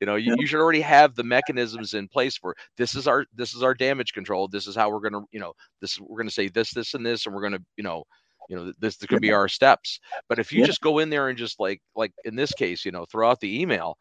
[0.00, 3.26] You know, you, you should already have the mechanisms in place for this is our
[3.34, 4.48] this is our damage control.
[4.48, 6.94] This is how we're going to you know this we're going to say this this
[6.94, 8.04] and this, and we're going to you know
[8.48, 10.00] you know this, this could be our steps.
[10.28, 10.66] But if you yeah.
[10.66, 13.40] just go in there and just like like in this case, you know, throw out
[13.40, 13.98] the email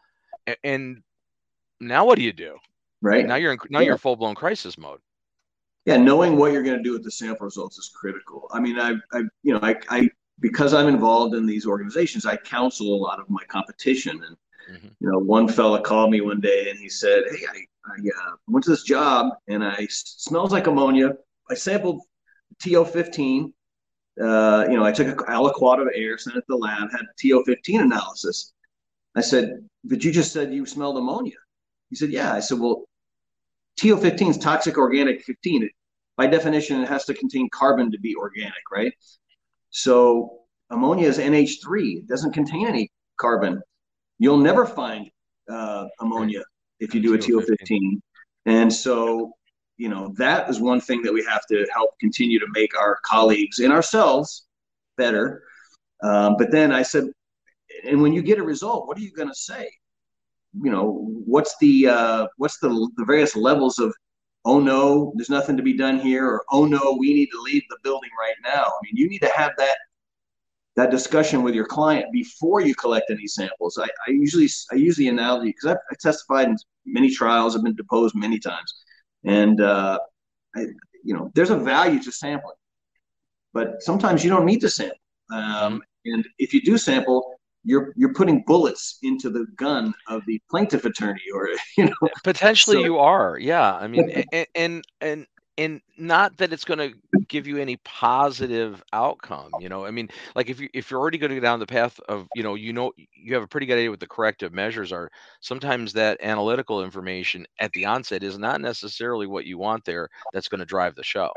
[0.63, 1.01] and
[1.79, 2.57] now what do you do?
[3.01, 3.87] Right now you're in now yeah.
[3.87, 4.99] you're full blown crisis mode.
[5.85, 8.47] Yeah, knowing what you're going to do with the sample results is critical.
[8.51, 12.37] I mean, I, I you know, I, I because I'm involved in these organizations, I
[12.37, 14.37] counsel a lot of my competition, and
[14.71, 14.87] Mm-hmm.
[14.99, 18.35] You know, one fella called me one day and he said, "Hey, I, I uh,
[18.47, 21.13] went to this job and I smells like ammonia.
[21.49, 22.01] I sampled
[22.63, 23.51] TO15.
[24.21, 27.05] Uh, you know, I took a aliquot of air, sent it to the lab, had
[27.23, 28.53] TO15 analysis.
[29.15, 31.35] I said, but you just said you smelled ammonia.
[31.89, 32.33] He said, yeah.
[32.33, 32.85] I said, well,
[33.79, 35.63] TO15 is toxic organic 15.
[35.63, 35.71] It,
[36.17, 38.93] by definition, it has to contain carbon to be organic, right?
[39.71, 41.97] So ammonia is NH3.
[41.97, 43.61] It doesn't contain any carbon.
[44.19, 45.09] You'll never find
[45.49, 46.43] uh, ammonia
[46.79, 48.01] if you do a TO15.
[48.45, 49.31] And so,
[49.77, 52.97] you know, that is one thing that we have to help continue to make our
[53.05, 54.45] colleagues and ourselves
[54.97, 55.43] better.
[56.03, 57.05] Um, but then I said,
[57.85, 59.69] and when you get a result, what are you going to say?
[60.61, 63.93] You know, what's the uh, what's the the various levels of
[64.45, 67.63] oh no, there's nothing to be done here, or oh no, we need to leave
[67.69, 68.63] the building right now.
[68.63, 69.77] I mean, you need to have that
[70.75, 73.77] that discussion with your client before you collect any samples.
[73.77, 77.63] I, I usually I use the analogy because I've I testified in many trials, I've
[77.63, 78.73] been deposed many times,
[79.23, 79.99] and uh,
[80.55, 80.61] I,
[81.03, 82.55] you know, there's a value to sampling,
[83.53, 84.97] but sometimes you don't need to sample.
[85.31, 87.30] Um, and if you do sample,
[87.63, 92.09] you're you're putting bullets into the gun of the plaintiff attorney or you know.
[92.23, 93.75] Potentially so, you are yeah.
[93.75, 96.97] I mean and and and and not that it's going to
[97.27, 99.85] give you any positive outcome you know.
[99.85, 102.27] I mean like if you if you're already going to go down the path of
[102.35, 105.09] you know you know you have a pretty good idea what the corrective measures are
[105.41, 110.47] sometimes that analytical information at the onset is not necessarily what you want there that's
[110.47, 111.31] going to drive the show.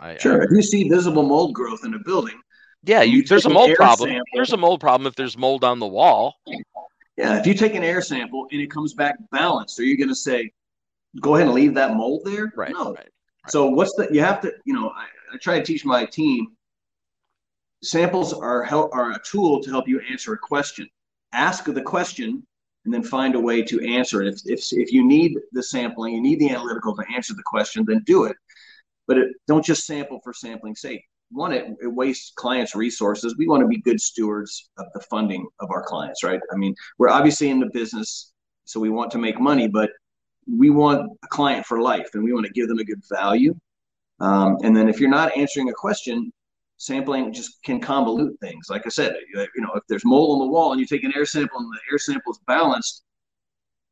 [0.00, 2.40] I, sure I, if you see visible mold growth in a building
[2.86, 4.10] yeah, you, there's a mold problem.
[4.10, 6.34] Sample, there's a mold problem if there's mold on the wall.
[7.16, 10.08] Yeah, if you take an air sample and it comes back balanced, are you going
[10.08, 10.50] to say,
[11.20, 12.52] go ahead and leave that mold there?
[12.56, 12.72] Right.
[12.72, 12.86] No.
[12.86, 13.08] Right, right.
[13.48, 14.08] So what's the?
[14.10, 14.52] You have to.
[14.64, 16.48] You know, I, I try to teach my team.
[17.82, 20.88] Samples are help are a tool to help you answer a question.
[21.32, 22.46] Ask the question
[22.84, 24.28] and then find a way to answer it.
[24.28, 27.84] If, if, if you need the sampling, you need the analytical to answer the question,
[27.86, 28.36] then do it.
[29.06, 31.04] But it, don't just sample for sampling sake
[31.34, 33.36] one, it, it wastes clients' resources.
[33.36, 36.40] We want to be good stewards of the funding of our clients, right?
[36.52, 38.32] I mean, we're obviously in the business,
[38.64, 39.90] so we want to make money, but
[40.50, 43.54] we want a client for life and we want to give them a good value.
[44.20, 46.32] Um, and then if you're not answering a question,
[46.76, 48.66] sampling just can convolute things.
[48.70, 51.12] Like I said, you know, if there's mold on the wall and you take an
[51.16, 53.02] air sample and the air sample is balanced,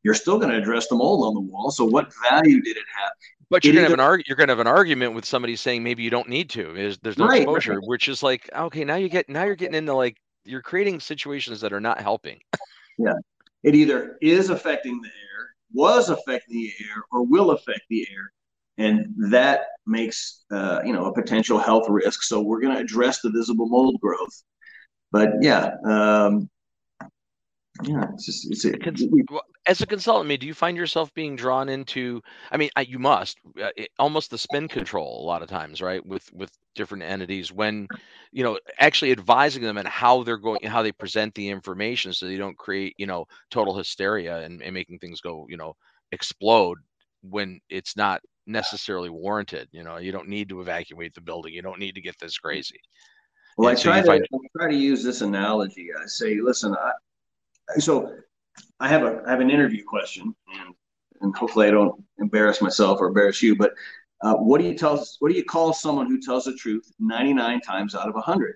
[0.03, 1.71] you're still going to address the mold on the wall.
[1.71, 3.11] So what value did it have?
[3.49, 6.01] But you're gonna have an arg- you're gonna have an argument with somebody saying maybe
[6.01, 6.75] you don't need to.
[6.75, 7.87] Is there's no right, exposure, right.
[7.87, 11.61] which is like okay, now you get now you're getting into like you're creating situations
[11.61, 12.39] that are not helping.
[12.97, 13.13] yeah,
[13.61, 18.31] it either is affecting the air, was affecting the air, or will affect the air,
[18.79, 22.23] and that makes uh, you know a potential health risk.
[22.23, 24.43] So we're going to address the visible mold growth.
[25.11, 26.49] But yeah, um,
[27.81, 28.73] yeah, it's just it's a,
[29.65, 32.21] as a consultant, I mean, do you find yourself being drawn into?
[32.51, 36.05] I mean, you must uh, it, almost the spin control a lot of times, right?
[36.05, 37.87] With with different entities when
[38.31, 42.27] you know actually advising them and how they're going, how they present the information, so
[42.27, 45.75] they don't create you know total hysteria and, and making things go you know
[46.11, 46.77] explode
[47.21, 49.67] when it's not necessarily warranted.
[49.71, 51.53] You know, you don't need to evacuate the building.
[51.53, 52.79] You don't need to get this crazy.
[53.57, 55.89] Well, I try to find- I try to use this analogy.
[55.93, 56.91] I say, listen, I,
[57.79, 58.15] so
[58.79, 60.75] I have a I have an interview question, and
[61.21, 63.55] and hopefully I don't embarrass myself or embarrass you.
[63.55, 63.71] But
[64.21, 67.61] uh, what do you tell what do you call someone who tells the truth 99
[67.61, 68.55] times out of 100?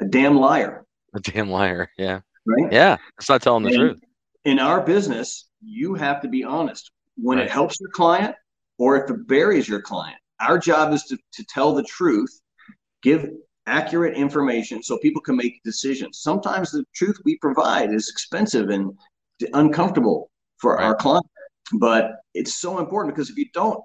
[0.00, 0.84] A damn liar.
[1.14, 1.88] A damn liar.
[1.96, 2.20] Yeah.
[2.46, 2.72] Right.
[2.72, 2.96] Yeah.
[3.18, 4.00] It's not telling the and truth.
[4.44, 7.46] In our business, you have to be honest when right.
[7.46, 8.34] it helps your client
[8.78, 10.18] or if it buries your client.
[10.40, 12.40] Our job is to, to tell the truth,
[13.02, 13.30] give
[13.66, 16.20] accurate information so people can make decisions.
[16.20, 18.92] Sometimes the truth we provide is expensive and
[19.52, 20.84] uncomfortable for right.
[20.84, 21.26] our client,
[21.74, 23.80] but it's so important because if you don't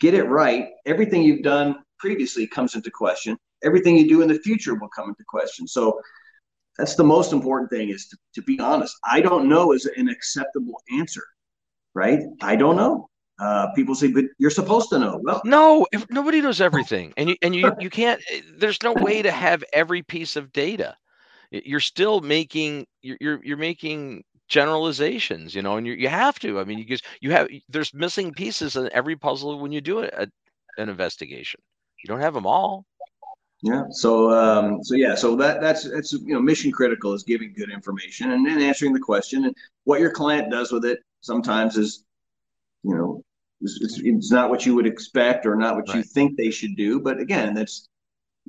[0.00, 3.36] get it right, everything you've done previously comes into question.
[3.64, 5.66] Everything you do in the future will come into question.
[5.66, 6.00] So
[6.76, 8.96] that's the most important thing is to, to be honest.
[9.04, 11.24] I don't know is an acceptable answer,
[11.94, 12.20] right?
[12.40, 13.08] I don't know.
[13.38, 15.20] Uh, people say, but you're supposed to know.
[15.22, 18.20] Well, no, nobody knows everything, and you and you you can't.
[18.32, 20.96] Eh, there's no way to have every piece of data.
[21.50, 26.58] You're still making you're you're, you're making generalizations, you know, and you you have to.
[26.58, 30.10] I mean, because you have there's missing pieces in every puzzle when you do a,
[30.16, 30.26] a
[30.78, 31.60] an investigation.
[32.02, 32.84] You don't have them all.
[33.62, 33.84] Yeah.
[33.90, 35.14] So um, so yeah.
[35.14, 38.92] So that that's that's you know mission critical is giving good information and then answering
[38.92, 42.04] the question and what your client does with it sometimes is
[42.84, 43.22] you know
[43.60, 45.96] it's, it's, not what you would expect or not what right.
[45.96, 47.00] you think they should do.
[47.00, 47.88] But again, that's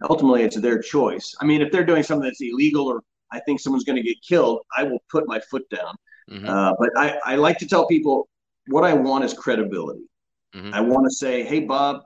[0.07, 1.36] ultimately it's their choice.
[1.41, 3.01] I mean, if they're doing something that's illegal or
[3.32, 5.95] I think someone's going to get killed, I will put my foot down.
[6.30, 6.47] Mm-hmm.
[6.47, 8.28] Uh, but I, I like to tell people
[8.68, 10.05] what I want is credibility.
[10.55, 10.74] Mm-hmm.
[10.74, 12.01] I want to say, hey, Bob,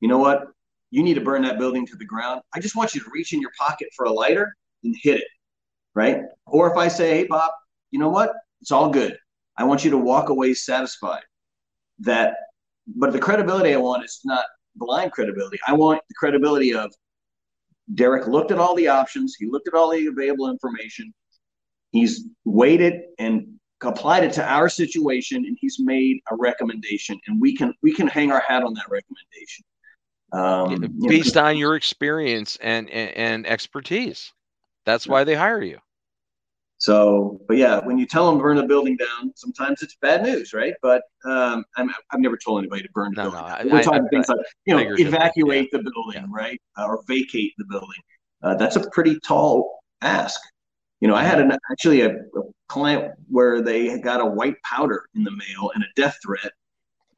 [0.00, 0.44] you know what?
[0.90, 2.42] You need to burn that building to the ground.
[2.54, 4.52] I just want you to reach in your pocket for a lighter
[4.84, 5.28] and hit it,
[5.94, 6.22] right?
[6.46, 7.50] Or if I say, hey, Bob,
[7.92, 8.32] you know what?
[8.60, 9.16] It's all good.
[9.56, 11.22] I want you to walk away satisfied
[12.02, 12.34] that,
[12.96, 14.44] but the credibility I want is not
[14.76, 15.58] blind credibility.
[15.66, 16.92] I want the credibility of
[17.94, 21.12] Derek looked at all the options, he looked at all the available information,
[21.90, 23.46] he's weighed it and
[23.82, 28.06] applied it to our situation, and he's made a recommendation, and we can we can
[28.06, 29.64] hang our hat on that recommendation.
[30.32, 34.32] Um, based you know, on your experience and, and, and expertise.
[34.86, 35.78] That's why they hire you.
[36.82, 40.24] So, but yeah, when you tell them to burn a building down, sometimes it's bad
[40.24, 40.74] news, right?
[40.82, 43.68] But um, i have never told anybody to burn the no, building.
[43.68, 45.78] No, We're talking I, things I, like you know evacuate yeah.
[45.78, 46.36] the building, yeah.
[46.36, 48.00] right, uh, or vacate the building.
[48.42, 50.40] Uh, that's a pretty tall ask.
[51.00, 55.04] You know, I had an actually a, a client where they got a white powder
[55.14, 56.50] in the mail and a death threat,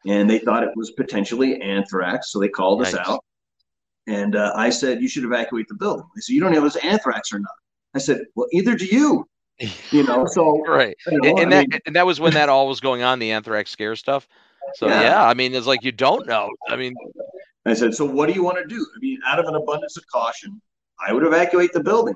[0.05, 3.25] and they thought it was potentially anthrax, so they called us out.
[4.09, 6.77] And uh, I said, "You should evacuate the building." They said, "You don't know if
[6.77, 7.57] it's anthrax or not."
[7.95, 9.27] I said, "Well, either do you."
[9.59, 12.69] You know so right you know, and, that mean, and that was when that all
[12.69, 14.29] was going on the anthrax scare stuff
[14.75, 15.03] so yeah.
[15.03, 15.25] yeah.
[15.25, 16.95] i mean it's like you don't know i mean
[17.67, 19.97] i said so what do you want to do i mean out of an abundance
[19.97, 20.61] of caution
[21.07, 22.15] i would evacuate the building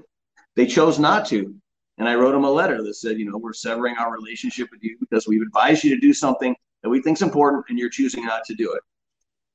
[0.56, 1.54] they chose not to
[1.98, 4.82] and i wrote them a letter that said you know we're severing our relationship with
[4.82, 7.90] you because we've advised you to do something that we think is important and you're
[7.90, 8.82] choosing not to do it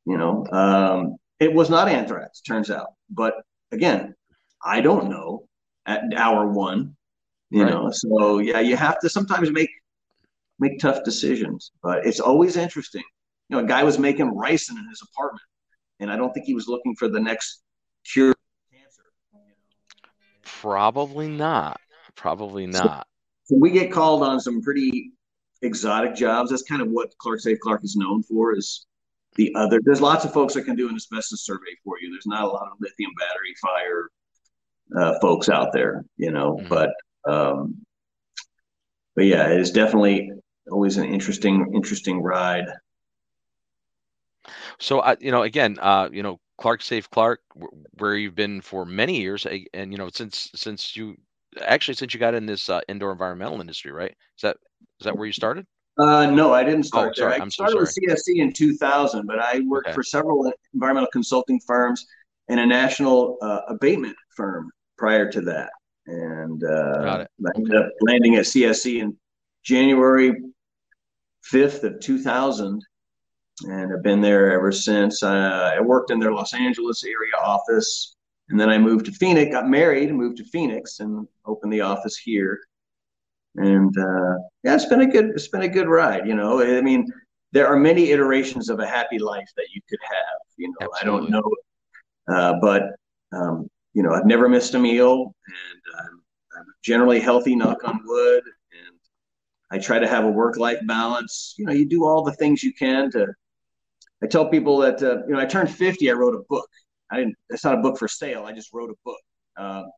[0.06, 3.36] you know um, it was not anthrax turns out but
[3.72, 4.16] again
[4.64, 5.48] i don't know
[5.86, 6.96] at hour one
[7.54, 7.72] you right.
[7.72, 9.70] know so yeah you have to sometimes make
[10.60, 13.04] make tough decisions but it's always interesting.
[13.50, 15.44] You know a guy was making ricin in his apartment
[16.00, 17.62] and i don't think he was looking for the next
[18.12, 18.34] cure
[18.72, 19.04] cancer.
[20.44, 21.80] Probably not.
[22.16, 23.08] Probably not.
[23.46, 25.12] so, so we get called on some pretty
[25.62, 26.50] exotic jobs.
[26.50, 28.88] That's kind of what clark seif clark is known for is
[29.36, 32.10] the other there's lots of folks that can do an asbestos survey for you.
[32.10, 34.10] There's not a lot of lithium battery fire
[34.96, 36.68] uh, folks out there you know mm-hmm.
[36.68, 36.90] but
[37.28, 37.86] um,
[39.16, 40.32] but yeah, it is definitely
[40.72, 42.66] always an interesting, interesting ride.
[44.80, 47.42] So, uh, you know, again, uh, you know, Clark Seif Clark,
[47.98, 51.16] where you've been for many years, and you know, since since you
[51.62, 54.12] actually since you got in this uh, indoor environmental industry, right?
[54.12, 54.58] Is that
[55.00, 55.66] is that where you started?
[55.98, 57.40] Uh, no, I didn't start oh, sorry, there.
[57.40, 59.96] I I'm started so with CSC in 2000, but I worked okay.
[59.96, 62.06] for several environmental consulting firms
[62.50, 65.70] and a national uh, abatement firm prior to that
[66.08, 69.16] and uh, I ended up landing at CSC in
[69.64, 70.34] January
[71.52, 72.82] 5th of 2000
[73.66, 75.22] and I've been there ever since.
[75.24, 78.16] Uh, I worked in their Los Angeles area office
[78.50, 81.82] and then I moved to Phoenix, got married and moved to Phoenix and opened the
[81.82, 82.60] office here.
[83.56, 86.62] And uh, yeah, it's been a good it's been a good ride, you know.
[86.62, 87.12] I mean,
[87.52, 90.88] there are many iterations of a happy life that you could have, you know.
[90.92, 91.00] Absolutely.
[91.02, 91.52] I don't know
[92.28, 92.96] uh, but
[93.32, 96.22] um, you know, I've never missed a meal and I'm,
[96.58, 98.44] I'm generally healthy, knock on wood.
[98.44, 98.98] And
[99.72, 101.56] I try to have a work life balance.
[101.58, 103.28] You know, you do all the things you can to.
[104.24, 106.70] I tell people that, uh, you know, I turned 50, I wrote a book.
[107.12, 108.46] I didn't, it's not a book for sale.
[108.46, 109.20] I just wrote a book.
[109.58, 109.92] Um,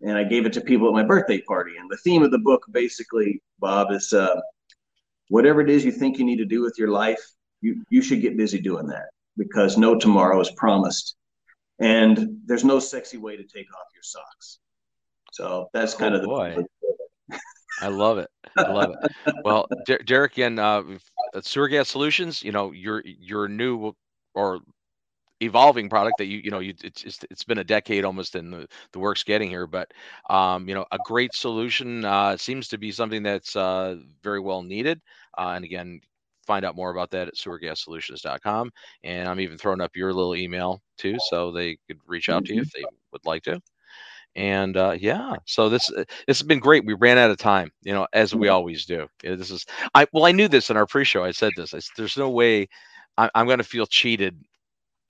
[0.00, 1.72] and I gave it to people at my birthday party.
[1.78, 4.40] And the theme of the book, basically, Bob, is uh,
[5.28, 7.20] whatever it is you think you need to do with your life,
[7.60, 9.06] you you should get busy doing that
[9.36, 11.16] because no tomorrow is promised
[11.80, 14.58] and there's no sexy way to take off your socks.
[15.32, 16.56] So that's kind oh, of the boy.
[17.80, 18.28] I love it.
[18.56, 19.34] I love it.
[19.44, 20.82] Well, D- Derek and uh,
[21.42, 23.94] Sewer Gas Solutions, you know, your your new
[24.34, 24.60] or
[25.40, 28.50] evolving product that you you know you it's it's, it's been a decade almost in
[28.50, 29.88] the, the work's getting here but
[30.30, 34.62] um you know a great solution uh seems to be something that's uh very well
[34.62, 35.00] needed
[35.38, 36.00] uh and again
[36.48, 38.70] find out more about that at sewergassolutions.com.
[39.04, 42.54] And I'm even throwing up your little email too, so they could reach out to
[42.54, 42.82] you if they
[43.12, 43.60] would like to.
[44.34, 46.84] And uh, yeah, so this uh, this has been great.
[46.86, 49.06] We ran out of time, you know, as we always do.
[49.22, 51.24] This is I well, I knew this in our pre-show.
[51.24, 51.74] I said this.
[51.74, 52.68] I, there's no way
[53.16, 54.40] I, I'm going to feel cheated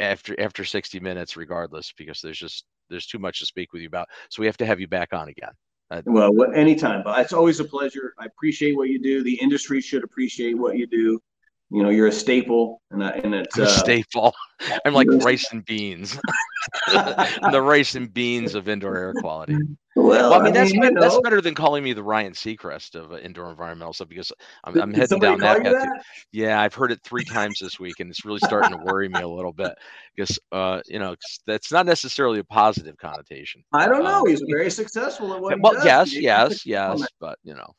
[0.00, 3.88] after after 60 minutes, regardless, because there's just there's too much to speak with you
[3.88, 4.08] about.
[4.30, 5.52] So we have to have you back on again.
[5.90, 8.14] Uh, well, anytime, but it's always a pleasure.
[8.18, 9.22] I appreciate what you do.
[9.22, 11.20] The industry should appreciate what you do.
[11.70, 14.34] You know, you're a staple, and I, and it's a uh, staple.
[14.84, 16.18] I'm like rice and beans.
[16.90, 19.56] The rice and beans of indoor air quality.
[19.94, 22.32] well, Well, I mean that's you bet- that's know, better than calling me the Ryan
[22.32, 24.32] Seacrest of uh, indoor environmental stuff because
[24.64, 25.72] I'm, I'm heading down that path.
[25.72, 26.02] that?
[26.32, 29.20] Yeah, I've heard it three times this week, and it's really starting to worry me
[29.20, 29.72] a little bit
[30.14, 31.14] because uh, you know
[31.46, 33.62] that's not necessarily a positive connotation.
[33.72, 34.20] I don't know.
[34.20, 35.84] Um, He's very successful at what he well, does.
[35.84, 37.72] yes, He- yes, yes, but you know,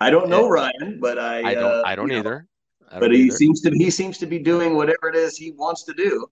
[0.00, 2.46] I don't know Ryan, but I I don't, uh, I don't know, either.
[2.48, 2.55] I
[2.98, 3.36] But he either.
[3.36, 6.26] seems to he seems to be doing whatever it is he wants to do.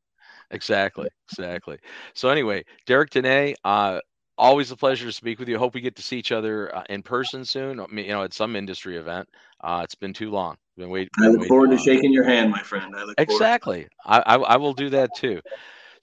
[0.51, 1.79] Exactly, exactly.
[2.15, 4.01] So anyway, Derek Denis, uh,
[4.37, 5.59] always a pleasure to speak with you.
[5.59, 7.81] Hope we get to see each other uh, in person soon.
[7.81, 9.29] I mean, you know, at some industry event.
[9.63, 10.57] Uh, it's been too long.
[10.77, 11.09] Been wait.
[11.19, 11.85] I look waiting forward to long.
[11.85, 12.95] shaking your hand, my friend.
[12.97, 13.33] I look forward.
[13.33, 13.89] Exactly.
[14.05, 15.41] I, I I will do that too.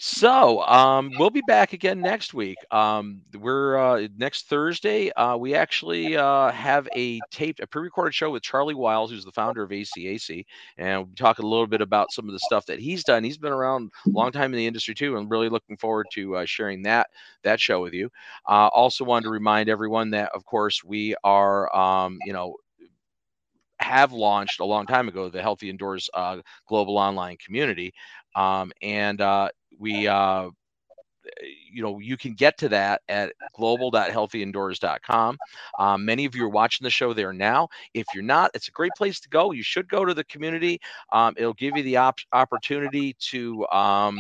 [0.03, 2.57] So um, we'll be back again next week.
[2.71, 5.11] Um, we're uh, next Thursday.
[5.11, 9.31] Uh, we actually uh, have a taped, a pre-recorded show with Charlie Wiles, who's the
[9.31, 10.43] founder of ACAC,
[10.79, 13.23] and we'll talk a little bit about some of the stuff that he's done.
[13.23, 16.37] He's been around a long time in the industry too, and really looking forward to
[16.37, 17.07] uh, sharing that
[17.43, 18.09] that show with you.
[18.49, 22.55] Uh, also, wanted to remind everyone that, of course, we are, um, you know,
[23.79, 26.37] have launched a long time ago the Healthy Indoors uh,
[26.67, 27.93] global online community,
[28.35, 30.07] um, and uh, we.
[30.07, 30.49] Uh,
[31.71, 35.37] you know, you can get to that at global.healthyindoors.com.
[35.79, 37.69] Um, many of you are watching the show there now.
[37.93, 39.51] If you're not, it's a great place to go.
[39.51, 40.79] You should go to the community.
[41.13, 44.19] Um, it'll give you the op- opportunity to um,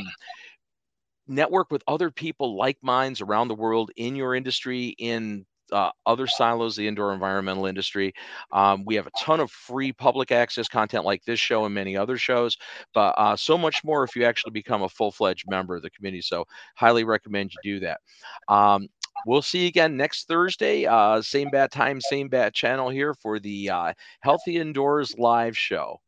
[1.27, 6.27] network with other people like minds around the world in your industry, in uh, other
[6.27, 8.13] silos, the indoor environmental industry.
[8.51, 11.95] Um, we have a ton of free public access content like this show and many
[11.97, 12.57] other shows,
[12.93, 15.89] but uh, so much more if you actually become a full fledged member of the
[15.89, 16.21] community.
[16.21, 16.45] So,
[16.75, 17.99] highly recommend you do that.
[18.47, 18.87] Um,
[19.25, 20.85] We'll see you again next Thursday.
[20.85, 26.01] Uh, same bat time, same bat channel here for the uh, Healthy Indoors live show.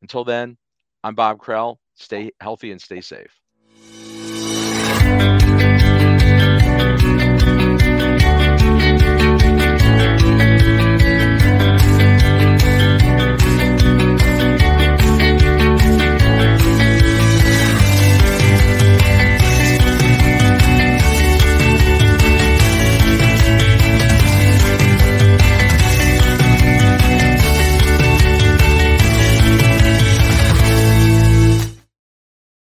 [0.00, 0.56] Until then,
[1.02, 1.78] I'm Bob Krell.
[1.94, 3.41] Stay healthy and stay safe.